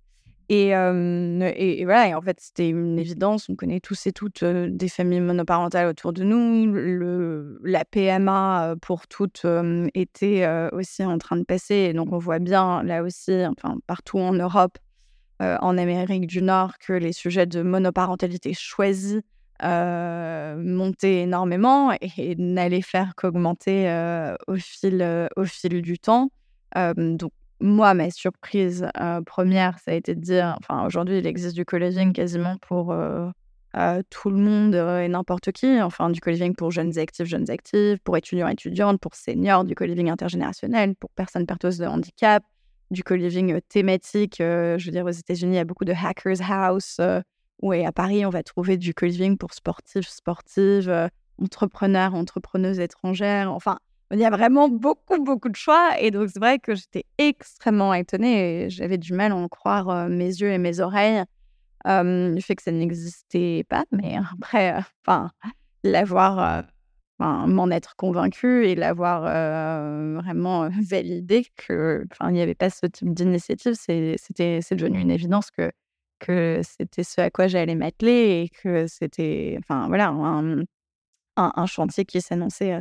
[0.48, 3.48] Et, et, voilà, et en fait, c'était une évidence.
[3.48, 7.58] On connaît tous et toutes des familles monoparentales autour de nous.
[7.62, 9.46] La PMA pour toutes
[9.94, 11.74] était aussi en train de passer.
[11.74, 14.78] Et donc, on voit bien, là aussi, enfin, partout en Europe,
[15.40, 19.20] en Amérique du Nord, que les sujets de monoparentalité choisis
[19.62, 23.88] montaient énormément et, n'allaient faire qu'augmenter
[24.48, 26.30] au, fil, au fil du temps.
[26.74, 28.86] donc, moi, ma surprise
[29.24, 32.94] première, ça a été de dire, enfin, aujourd'hui, il existe du co-living quasiment pour
[34.10, 35.80] tout le monde et n'importe qui.
[35.80, 40.10] Enfin, du co-living pour jeunes actifs, jeunes actifs, pour étudiants, étudiantes, pour seniors, du co-living
[40.10, 42.42] intergénérationnel, pour personnes porteuses de handicap,
[42.90, 44.36] du co-living thématique.
[44.38, 47.00] je veux dire, aux États-Unis, il y a beaucoup de hackers house.
[47.62, 51.08] Oui, à Paris, on va trouver du co-living pour sportifs, sportives,
[51.40, 53.52] entrepreneurs, entrepreneuses étrangères.
[53.52, 53.78] Enfin,
[54.12, 55.90] il y a vraiment beaucoup, beaucoup de choix.
[55.98, 60.26] Et donc, c'est vrai que j'étais extrêmement étonnée j'avais du mal à en croire mes
[60.26, 61.24] yeux et mes oreilles.
[61.84, 64.74] le fait que ça n'existait pas, mais après,
[65.06, 65.30] enfin,
[65.84, 66.64] l'avoir,
[67.18, 69.22] m'en être convaincue et l'avoir
[70.20, 74.16] vraiment validé que, enfin, il n'y avait pas ce type d'initiative, c'est
[74.76, 75.70] devenu une évidence que
[76.22, 80.62] que c'était ce à quoi j'allais m'atteler et que c'était, voilà, un,
[81.36, 82.80] un chantier qui s'annonçait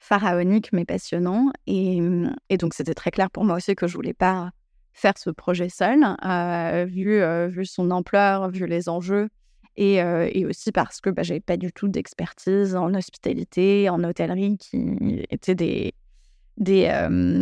[0.00, 1.52] pharaonique mais passionnant.
[1.66, 4.50] Et, mmh, et donc, c'était très clair pour moi aussi que je voulais pas
[4.92, 6.04] faire ce projet seul,
[6.88, 9.28] vu, vu son ampleur, vu les enjeux.
[9.76, 14.58] Et, et aussi parce que bah, j'avais pas du tout d'expertise en hospitalité, en hôtellerie,
[14.58, 15.94] qui étaient des,
[16.58, 16.90] des,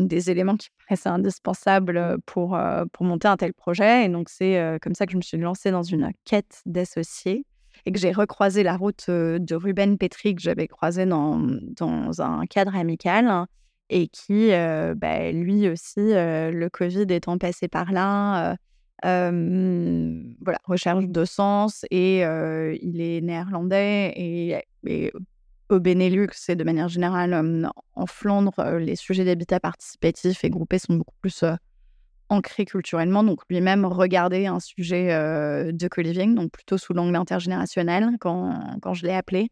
[0.05, 2.57] des éléments qui paraissaient indispensables pour,
[2.93, 4.05] pour monter un tel projet.
[4.05, 7.45] Et donc, c'est comme ça que je me suis lancée dans une quête d'associés
[7.87, 11.39] et que j'ai recroisé la route de Ruben Petri que j'avais croisé dans,
[11.77, 13.47] dans un cadre amical
[13.91, 18.57] et qui, bah, lui aussi, le Covid étant passé par là,
[19.03, 25.13] voilà, recherche de sens et il est néerlandais et, et
[25.69, 30.95] au Benelux et de manière générale en Flandre, les sujets d'habitat participatif et groupé sont
[30.95, 31.45] beaucoup plus
[32.29, 38.79] ancré culturellement, donc lui-même regarder un sujet de co-living, donc plutôt sous l'angle intergénérationnel quand,
[38.83, 39.51] quand je l'ai appelé.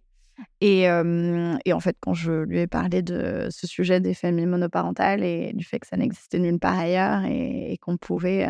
[0.61, 5.25] Et, et, en fait, quand je lui ai parlé de ce sujet des familles monoparentales
[5.25, 8.47] et du fait que ça n'existait nulle part ailleurs et, qu'on pouvait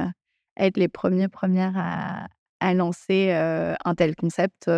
[0.56, 2.26] être les premiers, premières à,
[2.58, 4.68] à lancer un tel concept,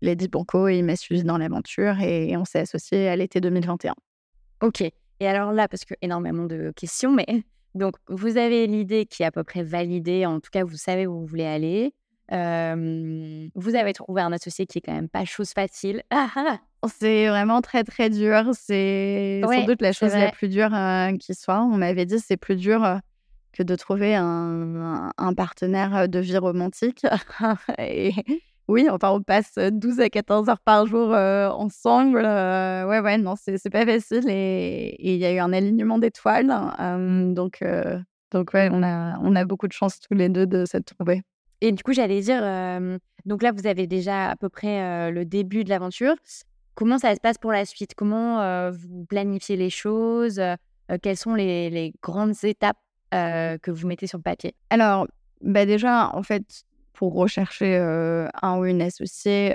[0.00, 3.94] il dit banco il m'a suivi dans l'aventure et, on s'est associés à l'été 2021.
[4.62, 4.82] Ok.
[5.20, 7.26] Et alors là, parce que énormément de questions, mais
[7.74, 10.26] donc, vous avez l'idée qui est à peu près validée.
[10.26, 11.92] En tout cas, vous savez où vous voulez aller.
[12.30, 16.02] vous avez trouvé un associé qui est quand même pas chose facile.
[16.86, 18.50] C'est vraiment très, très dur.
[18.52, 20.70] C'est sans doute la chose la plus dure
[21.18, 21.62] qui soit.
[21.62, 23.00] On m'avait dit c'est plus dur
[23.52, 27.04] que de trouver un, un, partenaire de vie romantique.
[27.78, 28.12] et,
[28.68, 32.18] oui, enfin, on passe 12 à 14 heures par jour ensemble.
[32.18, 34.26] ouais, ouais, non, c'est pas facile.
[34.28, 36.48] Et il y a eu un alignement d'étoiles.
[37.34, 37.64] donc,
[38.30, 41.22] donc, ouais, on a, on a beaucoup de chance tous les deux de s'être trouvés.
[41.60, 42.42] Et du coup, j'allais dire,
[43.24, 46.14] donc là, vous avez déjà à peu près le début de l'aventure.
[46.74, 47.94] Comment ça se passe pour la suite?
[47.96, 50.40] Comment vous planifiez les choses
[51.02, 52.78] Quelles sont les, les grandes étapes
[53.10, 54.54] que vous mettez sur le papier?
[54.70, 55.06] Alors,
[55.40, 56.64] bah déjà, en fait,
[56.98, 59.54] pour rechercher un ou une associée,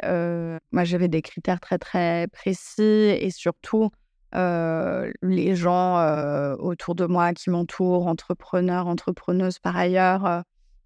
[0.71, 3.89] moi j'avais des critères très très précis et surtout
[4.34, 10.43] les gens autour de moi qui m'entourent, entrepreneurs, entrepreneuses par ailleurs,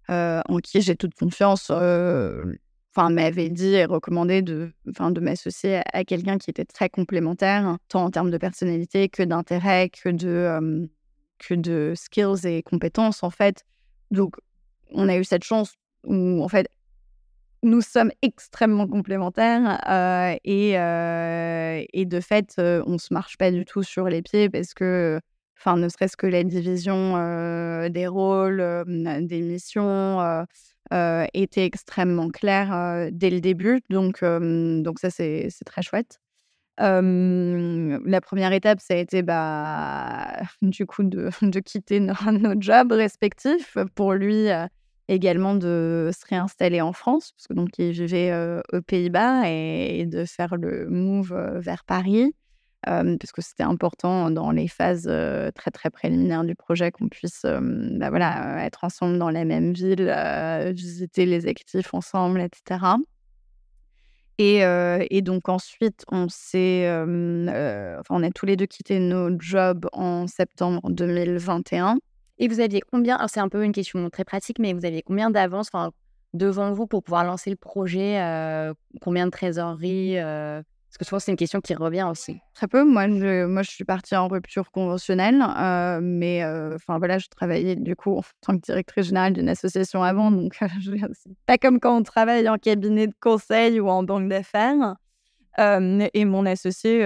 [0.08, 6.38] en qui j'ai toute confiance, enfin m'avaient dit et recommandé de, de m'associer à, quelqu'un
[6.38, 10.88] qui était très complémentaire, tant en termes de personnalité que d'intérêt, que de
[11.38, 13.64] que de skills et compétences en fait.
[14.10, 14.34] Donc
[14.90, 16.68] on a eu cette chance où, en fait,
[17.62, 19.80] nous sommes extrêmement complémentaires
[20.44, 25.20] et, de fait, on ne se marche pas du tout sur les pieds parce que,
[25.58, 27.14] enfin, ne serait-ce que la division
[27.88, 30.46] des rôles, des missions
[30.92, 33.80] était extrêmement claire dès le début.
[33.90, 36.20] Donc, donc ça, c'est très chouette.
[36.78, 41.30] la première étape, ça a été bah, du coup de,
[41.60, 44.48] quitter nos, jobs respectifs pour lui
[45.08, 48.32] également de se réinstaller en France, parce que donc il vivait
[48.72, 52.34] aux Pays-Bas et, de faire le move vers Paris,
[52.82, 55.10] parce que c'était important dans les phases
[55.54, 60.14] très très préliminaires du projet qu'on puisse bah, voilà, être ensemble dans la même ville,
[60.74, 62.84] visiter les actifs ensemble, etc.
[64.38, 64.60] Et,
[65.10, 70.26] et, donc ensuite, on s'est, enfin, on a tous les deux quitté nos jobs en
[70.26, 71.98] septembre 2021.
[72.38, 75.30] Et vous aviez combien c'est un peu une question très pratique, mais vous aviez combien
[75.30, 75.70] d'avance
[76.34, 78.20] devant vous pour pouvoir lancer le projet
[79.02, 82.40] Combien de trésorerie Parce que souvent, c'est une question qui revient aussi.
[82.54, 82.84] Très peu.
[82.84, 85.42] Moi, je, moi, je suis partie en rupture conventionnelle,
[86.00, 90.30] mais enfin voilà, je travaillais du coup en tant que directrice générale d'une association avant,
[90.30, 90.56] donc
[91.14, 94.96] c'est pas comme quand on travaille en cabinet de conseil ou en banque d'affaires
[95.58, 96.98] et mon associé,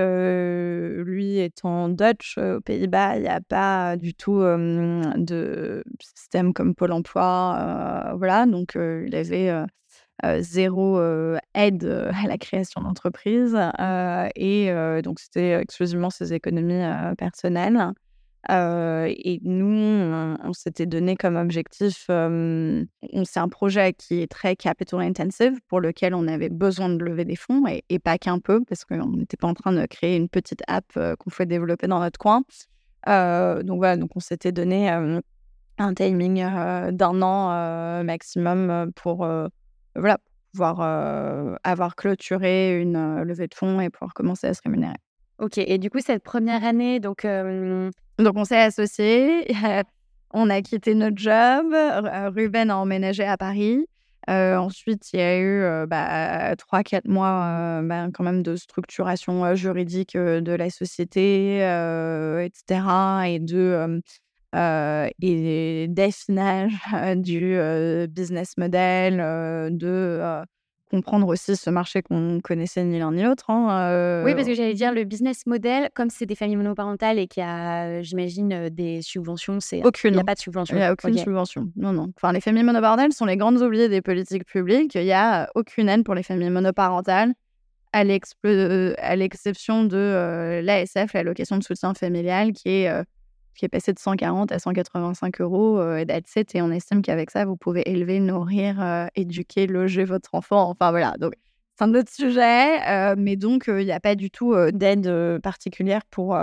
[1.03, 6.93] lui, étant Dutch aux Pays-Bas, il n'y a pas du tout de système comme Pôle
[6.93, 8.15] emploi.
[8.17, 9.51] voilà, donc il avait
[10.41, 11.01] zéro
[11.55, 13.57] aide à la création d'entreprise.
[14.37, 16.85] et donc, c'était exclusivement ses économies
[17.17, 17.93] personnelles
[18.49, 25.59] et nous, on, s'était donné comme objectif, c'est un projet qui est très capital intensive,
[25.69, 29.11] pour lequel on avait besoin de lever des fonds, et, pas qu'un peu, parce qu'on
[29.11, 32.43] n'était pas en train de créer une petite app qu'on pouvait développer dans notre coin.
[33.07, 36.43] donc voilà, donc on s'était donné un timing
[36.91, 39.27] d'un an maximum pour
[39.95, 40.19] voilà,
[40.53, 44.97] pouvoir avoir clôturé une levée de fonds et pouvoir commencer à se rémunérer.
[45.39, 47.27] Ok, et du coup, cette première année, donc
[48.19, 49.47] donc, on s'est associés.
[50.35, 51.67] on a quitté notre job.
[52.35, 53.87] Ruben a emménagé à Paris.
[54.29, 60.53] ensuite, il y a eu bah, 3-4 mois bah, quand même de structuration juridique de
[60.53, 61.57] la société,
[62.45, 62.81] etc.
[63.27, 64.01] Et de
[64.55, 66.73] et d'affinage
[67.17, 67.57] du
[68.09, 69.17] business model,
[69.77, 70.45] de
[70.93, 73.49] comprendre aussi ce marché qu'on connaissait ni l'un ni l'autre.
[73.49, 77.27] Hein, oui, parce que j'allais dire le business model, comme c'est des familles monoparentales et
[77.27, 80.13] qu'il y a, j'imagine, des subventions, c'est aucune.
[80.13, 80.77] Il n'y a pas de subvention.
[80.77, 81.71] Il n'y a aucune subvention.
[81.77, 82.13] Non, non.
[82.17, 84.95] Enfin, les familles monoparentales sont les grandes oubliées des politiques publiques.
[84.95, 87.33] Il n'y a aucune aide pour les familles monoparentales,
[87.93, 93.05] à l'exception de l'ASF, l'allocation de soutien familial, qui est
[93.55, 96.05] qui est passé de 140 à 185 euros euh,
[96.55, 100.71] et on estime qu'avec ça, vous pouvez élever, nourrir, euh, éduquer, loger votre enfant.
[100.71, 101.35] Enfin voilà, donc
[101.77, 106.03] c'est un autre sujet, euh, mais donc il n'y a pas du tout d'aide particulière
[106.11, 106.37] pour,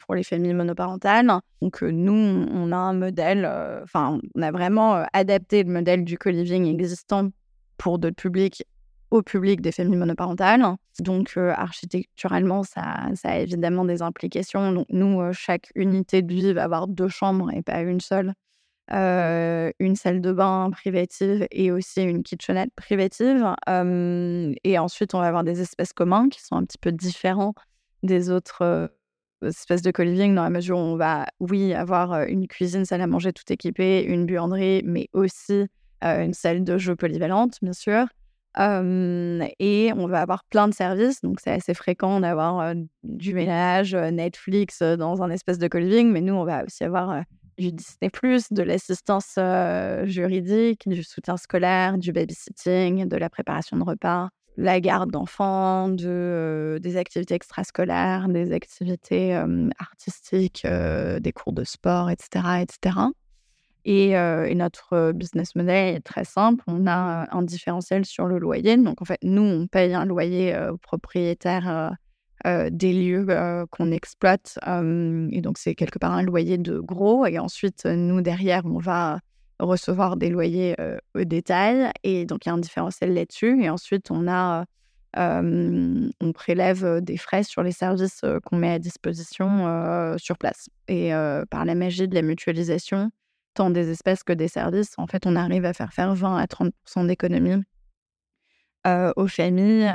[0.00, 1.30] pour les familles monoparentales.
[1.60, 2.12] Donc nous,
[2.50, 3.48] on a un modèle,
[3.82, 7.28] enfin on a vraiment adapté le modèle du co-living existant
[7.76, 8.64] pour d'autres publics
[9.12, 10.64] au public des familles monoparentales.
[10.98, 14.72] Donc, architecturalement, ça, a évidemment des implications.
[14.72, 18.32] Donc, nous, chaque unité de vie va avoir deux chambres et pas une seule.
[18.88, 23.54] une salle de bain privative et aussi une kitchenette privative.
[24.64, 27.54] et ensuite, on va avoir des espaces communs qui sont un petit peu différents
[28.02, 28.90] des autres
[29.42, 33.06] espaces de co-living dans la mesure où on va, oui, avoir une cuisine, salle à
[33.06, 35.66] manger tout équipée, une buanderie, mais aussi
[36.00, 38.06] une salle de jeu polyvalente, bien sûr
[38.58, 44.82] et on va avoir plein de services, donc c'est assez fréquent d'avoir du ménage, Netflix
[44.82, 47.22] dans un espèce de co-living, mais nous, on va aussi avoir
[47.58, 48.10] du Disney+,
[48.50, 49.38] de l'assistance
[50.04, 56.78] juridique, du soutien scolaire, du babysitting, de la préparation de repas, la garde d'enfants, de,
[56.82, 59.34] des activités extrascolaires, des activités
[59.78, 62.96] artistiques, des cours de sport, etc., etc.
[63.84, 64.14] Et,
[64.54, 66.62] notre business model est très simple.
[66.66, 68.76] On a un différentiel sur le loyer.
[68.76, 71.92] Donc, en fait, nous, on paye un loyer aux propriétaires
[72.44, 73.26] des lieux
[73.70, 74.58] qu'on exploite.
[74.64, 77.26] et donc, c'est quelque part un loyer de gros.
[77.26, 79.20] Et ensuite, nous, derrière, on va
[79.58, 80.76] recevoir des loyers
[81.14, 81.90] au détail.
[82.04, 83.62] Et donc, il y a un différentiel là-dessus.
[83.62, 84.64] Et ensuite, on a...
[85.16, 90.68] on prélève des frais sur les services qu'on met à disposition sur place.
[90.86, 91.10] Et
[91.50, 93.10] par la magie de la mutualisation,
[93.54, 96.46] tant des espèces que des services, en fait, on arrive à faire faire 20 à
[96.46, 97.62] 30% d'économie
[99.16, 99.92] aux familles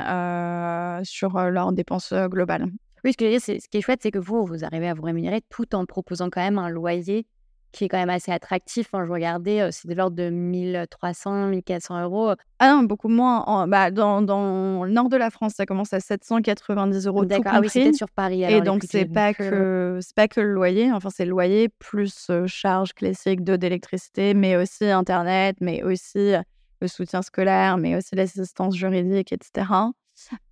[1.04, 2.70] sur leurs dépenses globales.
[3.04, 5.40] Oui, ce, que ce qui est chouette, c'est que vous, vous arrivez à vous rémunérer
[5.50, 7.26] tout en proposant quand même un loyer
[7.72, 8.88] qui est quand même assez attractif.
[8.90, 12.32] Quand je regardais, c'est de l'ordre de 1300, 1400 euros.
[12.58, 13.42] Ah non, beaucoup moins.
[13.44, 17.28] En, bah, dans, dans, le nord de la France, ça commence à 790 euros tout
[17.28, 18.44] D'accord, ah oui, c'était sur Paris.
[18.44, 20.92] Alors, Et donc, c'est pas, que, c'est pas que le loyer.
[20.92, 26.32] Enfin, c'est le loyer plus charge classique de d'électricité, mais aussi Internet, mais aussi
[26.80, 29.66] le soutien scolaire, mais aussi l'assistance juridique, etc.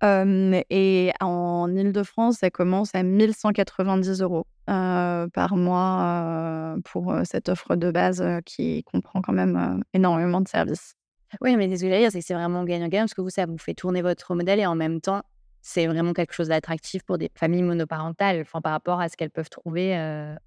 [0.01, 8.23] et en Ile-de-France, ça commence à 1190 euros par mois pour cette offre de base
[8.45, 10.93] qui comprend quand même énormément de services.
[11.41, 13.57] Oui, mais ce que dire, c'est que c'est vraiment gagnant-gagnant parce que vous, ça vous
[13.57, 15.21] fait tourner votre modèle et en même temps,
[15.61, 19.31] c'est vraiment quelque chose d'attractif pour des familles monoparentales enfin, par rapport à ce qu'elles
[19.31, 19.89] peuvent trouver.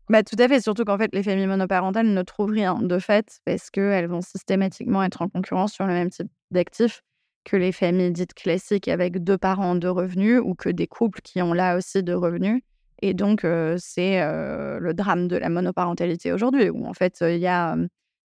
[0.08, 3.40] Bah, tout à fait, surtout qu'en fait, les familles monoparentales ne trouvent rien de fait
[3.44, 7.02] parce qu'elles vont systématiquement être en concurrence sur le même type d'actifs
[7.44, 11.40] que les familles dites classiques avec deux parents, deux revenus, ou que des couples qui
[11.42, 12.62] ont là aussi deux revenus.
[13.02, 13.46] Et donc,
[13.78, 17.76] c'est le drame de la monoparentalité aujourd'hui, où en fait, il y a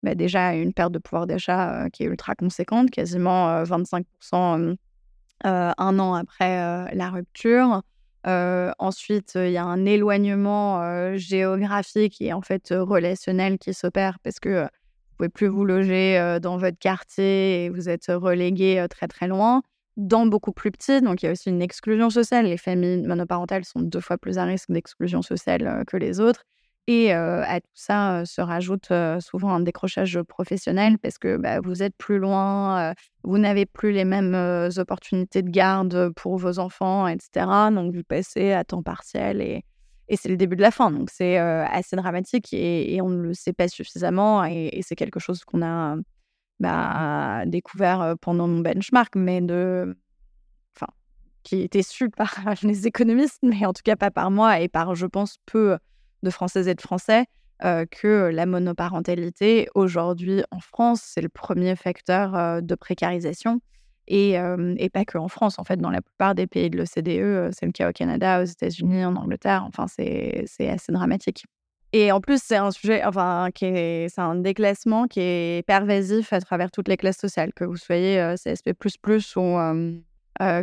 [0.01, 4.75] bah, déjà une perte de pouvoir d'achat qui est ultra conséquente, quasiment 25%
[5.43, 7.83] un an après la rupture.
[8.25, 14.67] ensuite, il y a un éloignement géographique et en fait relationnel qui s'opère parce que
[15.23, 19.61] pouvez plus vous loger dans votre quartier et vous êtes relégué très très loin.
[19.95, 22.45] Dans beaucoup plus petits, donc il y a aussi une exclusion sociale.
[22.45, 26.43] Les familles monoparentales sont deux fois plus à risque d'exclusion sociale que les autres.
[26.87, 31.95] Et à tout ça se rajoute souvent un décrochage professionnel parce que bah, vous êtes
[31.95, 32.93] plus loin,
[33.23, 34.35] vous n'avez plus les mêmes
[34.77, 37.45] opportunités de garde pour vos enfants, etc.
[37.71, 39.63] Donc vous passez à temps partiel et,
[40.07, 40.91] et c'est le début de la fin.
[40.91, 44.43] Donc c'est assez dramatique et, on ne le sait pas suffisamment.
[44.45, 45.95] Et, c'est quelque chose qu'on a
[46.59, 49.95] bah, découvert pendant mon benchmark, mais de.
[50.75, 50.91] Enfin,
[51.43, 54.95] qui était su par les économistes, mais en tout cas pas par moi et par,
[54.95, 55.77] je pense, peu
[56.23, 57.25] de Françaises et de Français.
[57.61, 63.61] que la monoparentalité, aujourd'hui en France, c'est le premier facteur de précarisation
[64.07, 67.65] et, pas que en France, en fait, dans la plupart des pays de l'OCDE, c'est
[67.65, 69.65] le cas au Canada, aux États-Unis, en Angleterre.
[69.67, 71.45] Enfin, c'est assez dramatique.
[71.95, 76.33] Et en plus, c'est un sujet, enfin, qui est, c'est un déclassement qui est pervasif
[76.33, 78.73] à travers toutes les classes sociales, que vous soyez CSP++
[79.35, 79.57] ou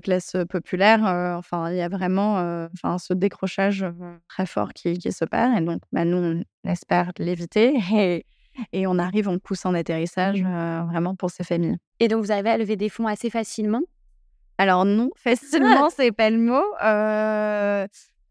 [0.02, 1.00] classe populaire.
[1.38, 3.86] enfin, il y a vraiment enfin, ce décrochage
[4.28, 5.56] très fort qui, qui s'opère.
[5.56, 7.78] Et donc, bah, nous, on espère l'éviter.
[8.72, 11.78] Et on arrive, on pousse en atterrissage vraiment pour ces familles.
[11.98, 13.82] Et donc, vous arrivez à lever des fonds assez facilement?
[14.60, 15.88] Alors non, facilement, ah!
[15.90, 16.62] c'est pas le mot.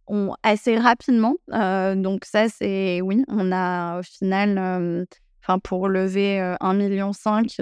[0.07, 1.36] on, assez rapidement.
[1.47, 5.07] donc ça, c'est oui, on a au final,
[5.41, 7.11] enfin pour lever 1,5 million,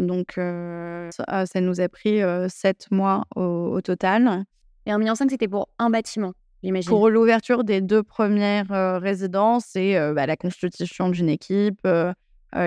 [0.05, 4.43] donc ça, nous a pris 7 mois au, total.
[4.86, 6.89] Et 1,5 million, c'était pour un bâtiment j'imagine?
[6.89, 11.88] Pour l'ouverture des deux premières résidences et bah, la constitution d'une équipe,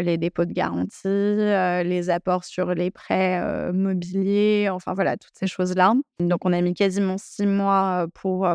[0.03, 5.95] les dépôts de garantie, les apports sur les prêts mobiliers, enfin voilà, toutes ces choses-là.
[6.21, 8.49] Donc on a mis quasiment six mois pour,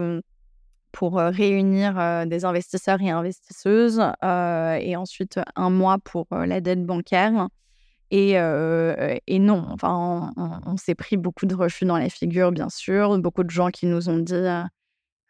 [0.91, 7.47] pour réunir des investisseurs et investisseuses et ensuite un mois pour la dette bancaire.
[8.11, 10.31] Et, non, enfin,
[10.65, 13.17] on s'est pris beaucoup de refus dans la figure, bien sûr.
[13.19, 14.33] Beaucoup de gens qui nous ont dit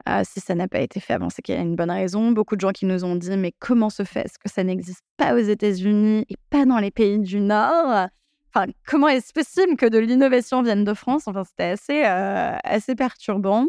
[0.06, 2.32] ah, si ça n'a pas été fait avant, c'est qu'il y a une bonne raison.
[2.32, 5.34] Beaucoup de gens qui nous ont dit mais comment se fait-ce que ça n'existe pas
[5.34, 8.08] aux États-Unis et pas dans les pays du Nord?
[8.53, 11.28] Enfin, comment est-ce possible que de l'innovation vienne de France?
[11.28, 13.66] Enfin, c'était assez, euh, assez perturbant.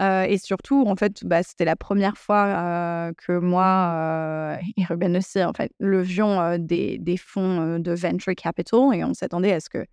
[0.00, 5.16] Euh, et surtout, en fait, bah, c'était la première fois euh, que moi et Ruben
[5.16, 9.84] aussi, en fait, levions des fonds de venture capital et on s'attendait à ce que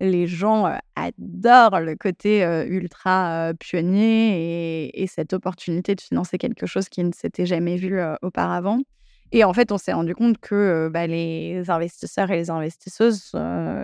[0.00, 7.04] les gens adorent le côté ultra pionnier et, cette opportunité de financer quelque chose qui
[7.04, 8.80] ne s'était jamais vu auparavant.
[9.32, 13.32] Et en fait, on s'est rendu compte que bah, les investisseurs et les investisseuses,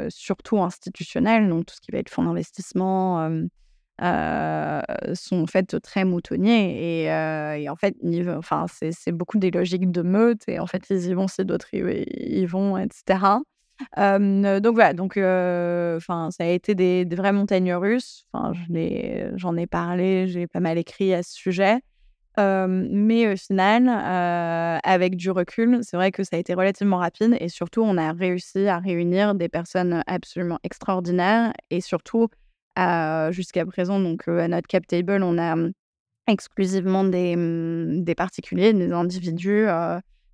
[0.09, 3.29] surtout institutionnels, donc tout ce qui va être fonds d'investissement,
[4.01, 7.05] sont en fait très moutonniers.
[7.05, 7.95] Et, en fait,
[8.37, 10.43] enfin, c'est beaucoup des logiques de meute.
[10.49, 13.39] Et en fait, ils y vont si d'autres y vont, etc
[13.97, 18.27] donc voilà, donc ça a été des, vraies montagnes russes.
[19.37, 21.81] J'en ai, parlé, j'ai pas mal écrit à ce sujet.
[22.39, 23.89] mais au final,
[24.85, 28.13] avec du recul, c'est vrai que ça a été relativement rapide et surtout, on a
[28.13, 32.29] réussi à réunir des personnes absolument extraordinaires et surtout,
[33.31, 35.73] jusqu'à présent, donc à notre cap table, on a mmh,
[36.29, 39.67] exclusivement mmh, des particuliers, des individus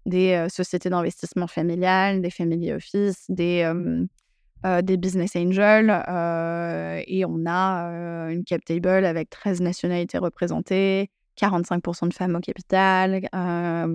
[0.06, 3.70] des sociétés d'investissement familial, des family office, des,
[4.82, 5.90] des business angels.
[7.06, 13.22] et on a une cap table avec 13 nationalités représentées, 45% de femmes au capital,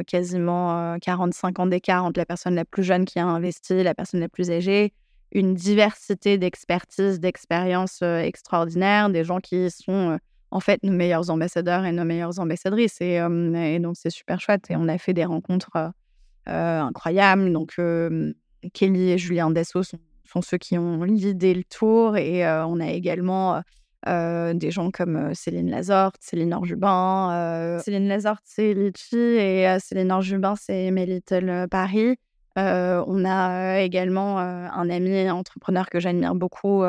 [0.08, 3.94] quasiment 45 ans d'écart entre la personne la plus jeune qui a investi et la
[3.94, 4.94] personne la plus âgée,
[5.32, 10.18] une diversité d'expertise, d'expériences extraordinaires, des gens qui sont
[10.52, 13.02] en fait nos meilleurs ambassadeurs et nos meilleures ambassadrices.
[13.02, 13.20] Et,
[13.80, 14.70] donc, c'est super chouette.
[14.70, 15.92] Et on a fait des rencontres
[16.46, 17.52] incroyables.
[17.52, 17.76] Donc,
[18.74, 22.18] Kelly et Julien Dessau sont, ceux qui ont l'idée le tour.
[22.18, 23.62] Et on a également
[24.06, 27.80] des gens comme Céline Lazorte, Céline Orjubin.
[27.84, 31.22] Céline Lazorte, c'est Litchi et Céline Orjubin, c'est My
[31.70, 32.18] Paris.
[32.58, 36.84] On a également un ami entrepreneur que j'admire beaucoup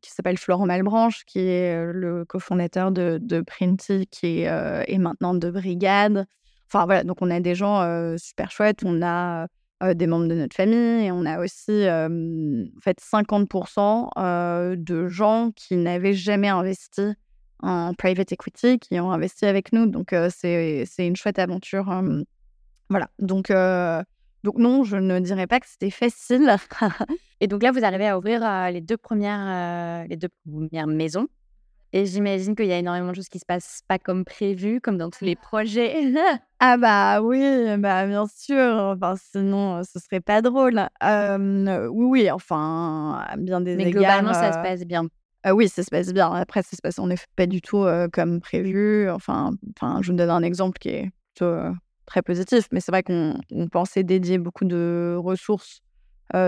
[0.00, 5.50] qui s'appelle Florent Malbranche, qui est le cofondateur de, de Printy qui est, maintenant de
[5.50, 6.26] Brigade.
[6.68, 8.82] Enfin voilà, donc on a des gens super chouettes.
[8.84, 9.48] On a
[9.94, 15.76] des membres de notre famille et on a aussi en fait 50% de gens qui
[15.76, 17.14] n'avaient jamais investi
[17.60, 19.86] en private equity qui ont investi avec nous.
[19.86, 21.92] Donc c'est une chouette aventure.
[22.90, 23.08] voilà.
[23.18, 23.50] Donc
[24.44, 26.54] donc non, je ne dirais pas que c'était facile.
[27.40, 28.40] et donc là, vous arrivez à ouvrir
[28.70, 31.28] les deux premières les deux premières maisons.
[31.94, 34.98] Et j'imagine qu'il y a énormément de choses qui se passent pas comme prévu, comme
[34.98, 36.12] dans tous les projets.
[36.60, 37.40] ah bah oui,
[37.78, 38.96] bah bien sûr.
[38.96, 40.88] Enfin, sinon, ce serait pas drôle.
[41.00, 45.06] oui, oui, enfin, bien des Mais globalement, ça se passe bien.
[45.50, 46.30] oui, ça se passe bien.
[46.32, 49.08] Après, ça se passe en effet pas du tout comme prévu.
[49.08, 51.54] Enfin, enfin, je vous donne un exemple qui est plutôt
[52.06, 52.68] très positif.
[52.72, 53.38] Mais c'est vrai qu'on
[53.70, 55.80] pensait dédier beaucoup de ressources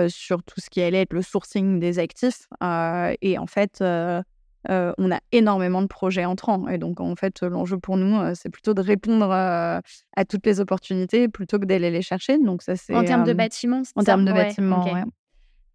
[0.09, 2.48] sur tout ce qui allait être le sourcing des actifs.
[2.62, 6.66] et en fait, on a énormément de projets entrants.
[6.68, 9.82] Et donc, en fait, l'enjeu pour nous, c'est plutôt de répondre à
[10.28, 12.38] toutes les opportunités plutôt que d'aller les chercher.
[12.38, 12.94] Donc, ça, c'est.
[12.94, 14.84] En termes de bâtiments, En termes de bâtiments,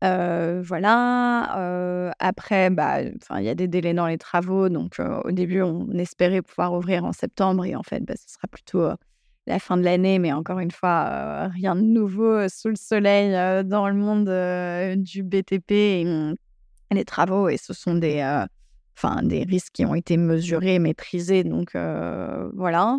[0.01, 2.11] voilà.
[2.19, 4.67] après, bah, il y a des délais dans les travaux.
[4.67, 7.65] Donc, au début, on espérait pouvoir ouvrir en septembre.
[7.65, 8.89] Et en fait, bah, ce sera plutôt
[9.47, 10.19] la fin de l'année.
[10.19, 13.31] Mais encore une fois, rien de nouveau sous le soleil
[13.65, 16.33] dans le monde du BTP et,
[16.91, 17.49] les travaux.
[17.49, 18.21] Et ce sont des
[18.97, 21.43] enfin des risques qui ont été mesurés, maîtrisés.
[21.43, 21.71] Donc
[22.53, 22.97] voilà.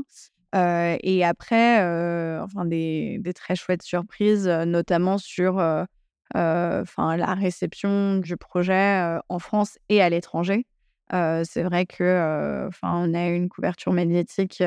[0.54, 1.78] et après,
[2.40, 5.58] enfin des, très chouettes surprises, notamment sur
[6.34, 10.66] enfin la réception du projet en France et à l'étranger.
[11.10, 14.62] c'est vrai que enfin on a une couverture médiatique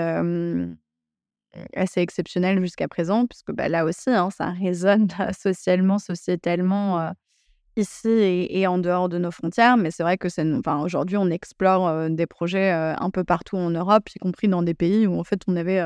[1.76, 5.07] assez exceptionnelle jusqu'à présent, puisque bah, là aussi, hein, ça résonne
[5.39, 7.13] socialement, sociétalement
[7.78, 9.78] ici et, en dehors de nos frontières.
[9.78, 10.28] Mais c'est vrai que
[10.84, 15.07] aujourd'hui, on explore des projets un peu partout en Europe, y compris dans des pays
[15.07, 15.84] où en fait on n'avait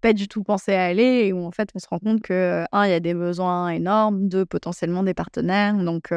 [0.00, 2.64] pas du tout pensé à aller et où en fait on se rend compte que
[2.72, 5.74] un, il y a des besoins énormes, deux, potentiellement des partenaires.
[5.74, 6.12] Donc,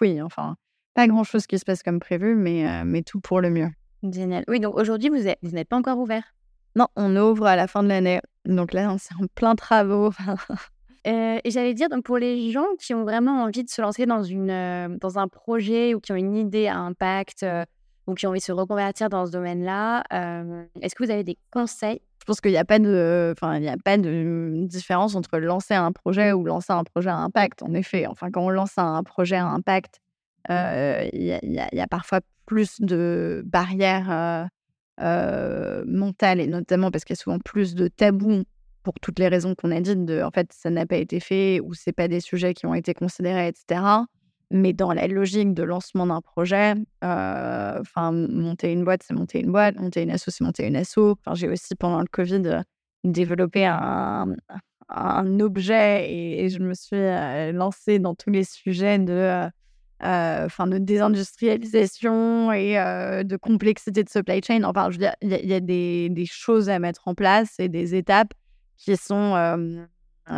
[0.00, 0.56] oui, enfin,
[0.94, 3.68] pas grand chose qui se passe comme prévu, mais, mais tout pour le mieux.
[4.02, 4.44] Génial.
[4.48, 6.34] Oui, donc aujourd'hui, vous n'êtes pas encore ouvert?
[6.76, 8.20] Non, on ouvre à la fin de l'année.
[8.44, 10.10] Donc là, on est en plein travaux.
[11.04, 14.22] et j'allais dire, donc pour les gens qui ont vraiment envie de se lancer dans,
[14.22, 17.44] une, dans un projet ou qui ont une idée à impact
[18.06, 20.02] ou qui ont envie de se reconvertir dans ce domaine-là,
[20.80, 22.00] est-ce que vous avez des conseils?
[22.20, 25.74] Je pense qu'il n'y a pas de, enfin, il a pas de différence entre lancer
[25.74, 27.62] un projet ou lancer un projet à impact.
[27.62, 30.00] En effet, enfin, quand on lance un projet à impact,
[30.50, 34.48] il y, y, a parfois plus de barrières
[34.98, 38.44] mentales et notamment parce qu'il y a souvent plus de tabous
[38.82, 41.60] pour toutes les raisons qu'on a dites, de en fait, ça n'a pas été fait
[41.60, 43.82] ou c'est pas des sujets qui ont été considérés, etc.
[44.50, 49.52] Mais dans la logique de lancement d'un projet, enfin, monter une boîte, c'est monter une
[49.52, 51.16] boîte, monter une asso, c'est monter une asso.
[51.34, 52.62] J'ai aussi, pendant le Covid,
[53.04, 54.34] développé un,
[54.88, 56.96] un objet et, je me suis
[57.52, 59.48] lancée dans tous les sujets de,
[60.00, 62.74] enfin, de désindustrialisation et
[63.24, 64.62] de complexité de supply chain.
[64.64, 67.94] Enfin, je veux dire, il y, a, des, choses à mettre en place et des
[67.94, 68.32] étapes
[68.76, 69.34] qui sont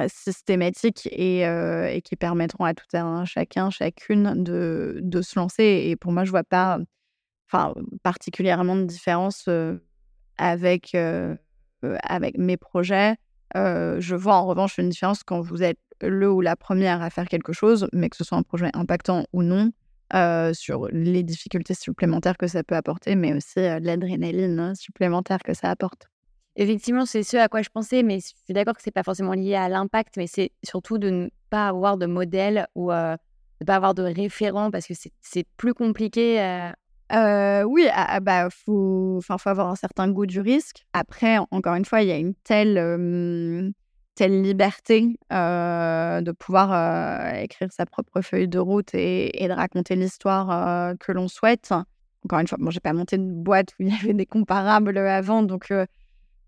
[0.08, 5.84] systématiques et, qui permettront à tout un chacun, chacune de, se lancer.
[5.86, 6.78] Et pour moi, je vois pas
[8.02, 9.48] particulièrement de différence
[10.38, 13.16] avec mes projets.
[13.54, 17.28] je vois en revanche une différence quand vous êtes le ou la première à faire
[17.28, 19.70] quelque chose, mais que ce soit un projet impactant ou non,
[20.52, 26.08] sur les difficultés supplémentaires que ça peut apporter, mais aussi l'adrénaline supplémentaire que ça apporte.
[26.56, 29.34] Effectivement, c'est ce à quoi je pensais, mais je suis d'accord que c'est pas forcément
[29.34, 33.16] lié à l'impact, mais c'est surtout de ne pas avoir de modèle ou de
[33.60, 36.40] ne pas avoir de référent parce que c'est plus compliqué.
[37.12, 40.84] Euh, oui, ah, ah, bah faut, faut avoir un certain goût du risque.
[40.92, 43.72] Après, encore une fois, il y a une telle,
[44.14, 51.12] telle liberté de pouvoir écrire sa propre feuille de route et, de raconter l'histoire que
[51.12, 51.72] l'on souhaite
[52.24, 54.96] encore une fois, bon, j'ai pas monté une boîte où il y avait des comparables
[54.98, 55.86] avant, donc euh,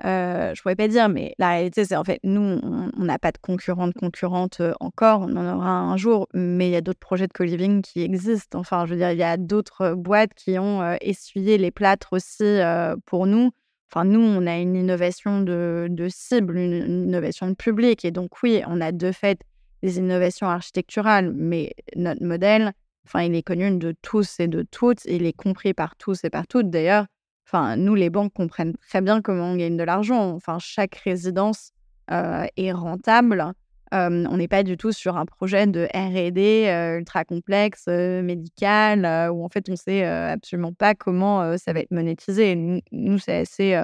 [0.05, 3.33] euh, je pourrais pas dire, mais la réalité, c'est en fait, nous, on n'a pas
[3.33, 6.99] de concurrente concurrente euh, encore, on en aura un jour, mais il y a d'autres
[6.99, 8.59] projets de co-living qui existent.
[8.59, 12.59] Enfin, je veux dire, il y a d'autres boîtes qui ont essuyé les plâtres aussi
[13.07, 13.51] pour nous.
[13.93, 18.43] Enfin, nous, on a une innovation de, cible, une, une, innovation de public, et donc
[18.43, 19.40] oui, on a de fait
[19.82, 22.72] des innovations architecturales, mais notre modèle,
[23.07, 25.05] Enfin, il est connu de tous et de toutes.
[25.07, 26.70] Il est compris par tous et par toutes.
[26.70, 27.07] D'ailleurs,
[27.47, 30.30] enfin, nous, les banques comprennent très bien comment on gagne de l'argent.
[30.30, 31.72] Enfin, chaque résidence
[32.11, 33.53] euh, est rentable.
[33.93, 39.49] On n'est pas du tout sur un projet de R&D ultra complexe, médical, où en
[39.51, 42.82] fait, on ne sait absolument pas comment ça va être monétisé.
[42.90, 43.78] Nous, c'est assez,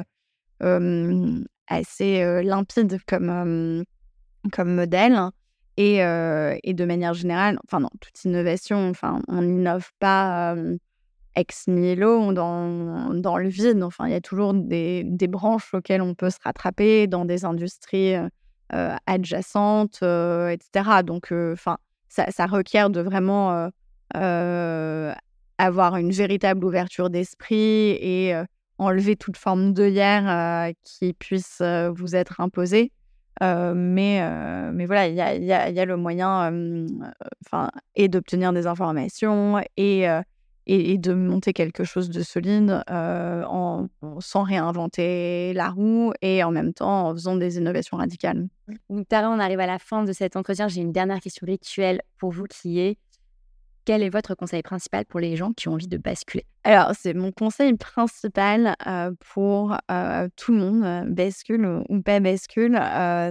[1.69, 3.85] assez limpide comme,
[4.51, 5.21] comme modèle.
[5.77, 10.57] Et, et, de manière générale, enfin, non, toute innovation, enfin, on n'innove pas
[11.37, 13.83] ex nihilo dans, dans le vide.
[13.83, 17.45] Enfin, il y a toujours des, des, branches auxquelles on peut se rattraper dans des
[17.45, 18.15] industries
[18.71, 21.03] adjacentes, etc.
[21.05, 23.71] Donc, enfin, ça, requiert de vraiment
[25.59, 28.35] avoir une véritable ouverture d'esprit et
[28.79, 31.63] enlever toute forme d'œillère qui puisse
[31.97, 32.93] vous être imposée
[33.41, 34.21] mais,
[34.73, 36.87] mais voilà, il y a, le moyen
[37.47, 40.07] enfin et d'obtenir des informations et,
[40.69, 43.89] et, de monter quelque chose de solide en,
[44.21, 48.49] sans réinventer la roue et en même temps en faisant des innovations radicales.
[48.91, 50.69] Donc, Tara, on arrive à la fin de cet entretien.
[50.69, 52.99] J'ai une dernière question rituelle pour vous qui est
[53.89, 56.45] quel est votre conseil principal pour les gens qui ont envie de basculer?
[56.63, 62.21] Alors, c'est mon conseil principal euh, pour euh, tout le monde, euh, bascule ou, pas
[62.21, 62.79] bascule.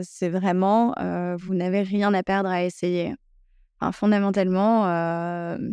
[0.02, 0.96] c'est vraiment,
[1.38, 3.14] vous n'avez rien à perdre à essayer.
[3.92, 4.86] Fondamentalement,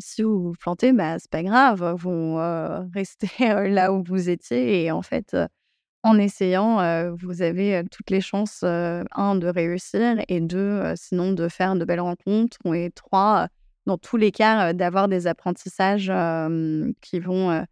[0.01, 2.37] si vous vous plantez, bah, c'est pas grave, vous
[2.95, 3.29] restez
[3.71, 5.37] là où vous étiez et en fait,
[6.03, 11.77] en essayant, vous avez toutes les chances, un, de réussir et deux, sinon de faire
[11.77, 13.49] de belles rencontres et trois,
[13.87, 16.13] dans tous les cas, d'avoir des apprentissages
[17.01, 17.65] qui vont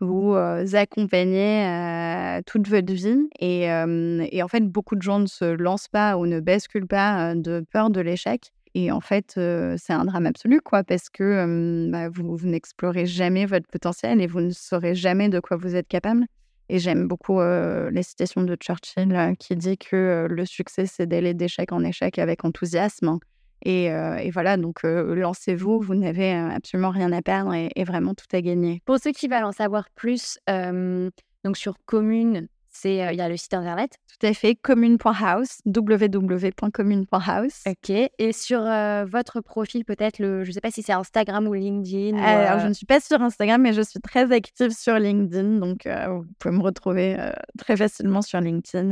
[0.00, 0.34] vous
[0.74, 3.28] accompagner toute votre vie.
[3.38, 7.36] Et, et, en fait, beaucoup de gens ne se lancent pas ou ne basculent pas
[7.36, 8.52] de peur de l'échec.
[8.78, 9.40] Et en fait,
[9.78, 14.26] c'est un drame absolu, quoi, parce que bah, vous, vous n'explorez jamais votre potentiel et
[14.26, 16.26] vous ne saurez jamais de quoi vous êtes capable.
[16.68, 21.72] Et j'aime beaucoup la citation de Churchill qui dit que le succès, c'est d'aller d'échec
[21.72, 23.18] en échec avec enthousiasme.
[23.64, 23.90] Et,
[24.30, 28.82] voilà, donc lancez-vous, vous n'avez absolument rien à perdre et, vraiment tout à gagner.
[28.84, 32.46] Pour ceux qui veulent en savoir plus, donc sur Commune,
[32.76, 33.98] c'est il y a le site internet.
[34.18, 37.62] Tout à fait, commune.house, www.commune.house.
[37.66, 37.90] Ok.
[37.90, 42.16] Et sur votre profil, peut-être le, je ne sais pas si c'est Instagram ou LinkedIn.
[42.16, 45.86] Alors, je ne suis pas sur Instagram, mais je suis très active sur LinkedIn, donc
[45.86, 47.16] vous pouvez me retrouver
[47.58, 48.90] très facilement sur LinkedIn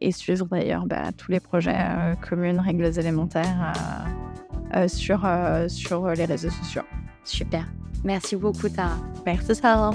[0.00, 1.76] et, suivre d'ailleurs bah, tous les projets
[2.28, 3.72] communes, règles élémentaires
[4.88, 5.26] sur
[5.68, 6.82] sur les réseaux sociaux.
[7.24, 7.66] Super.
[8.04, 8.98] Merci beaucoup, Tara.
[9.24, 9.94] Merci, Sarah.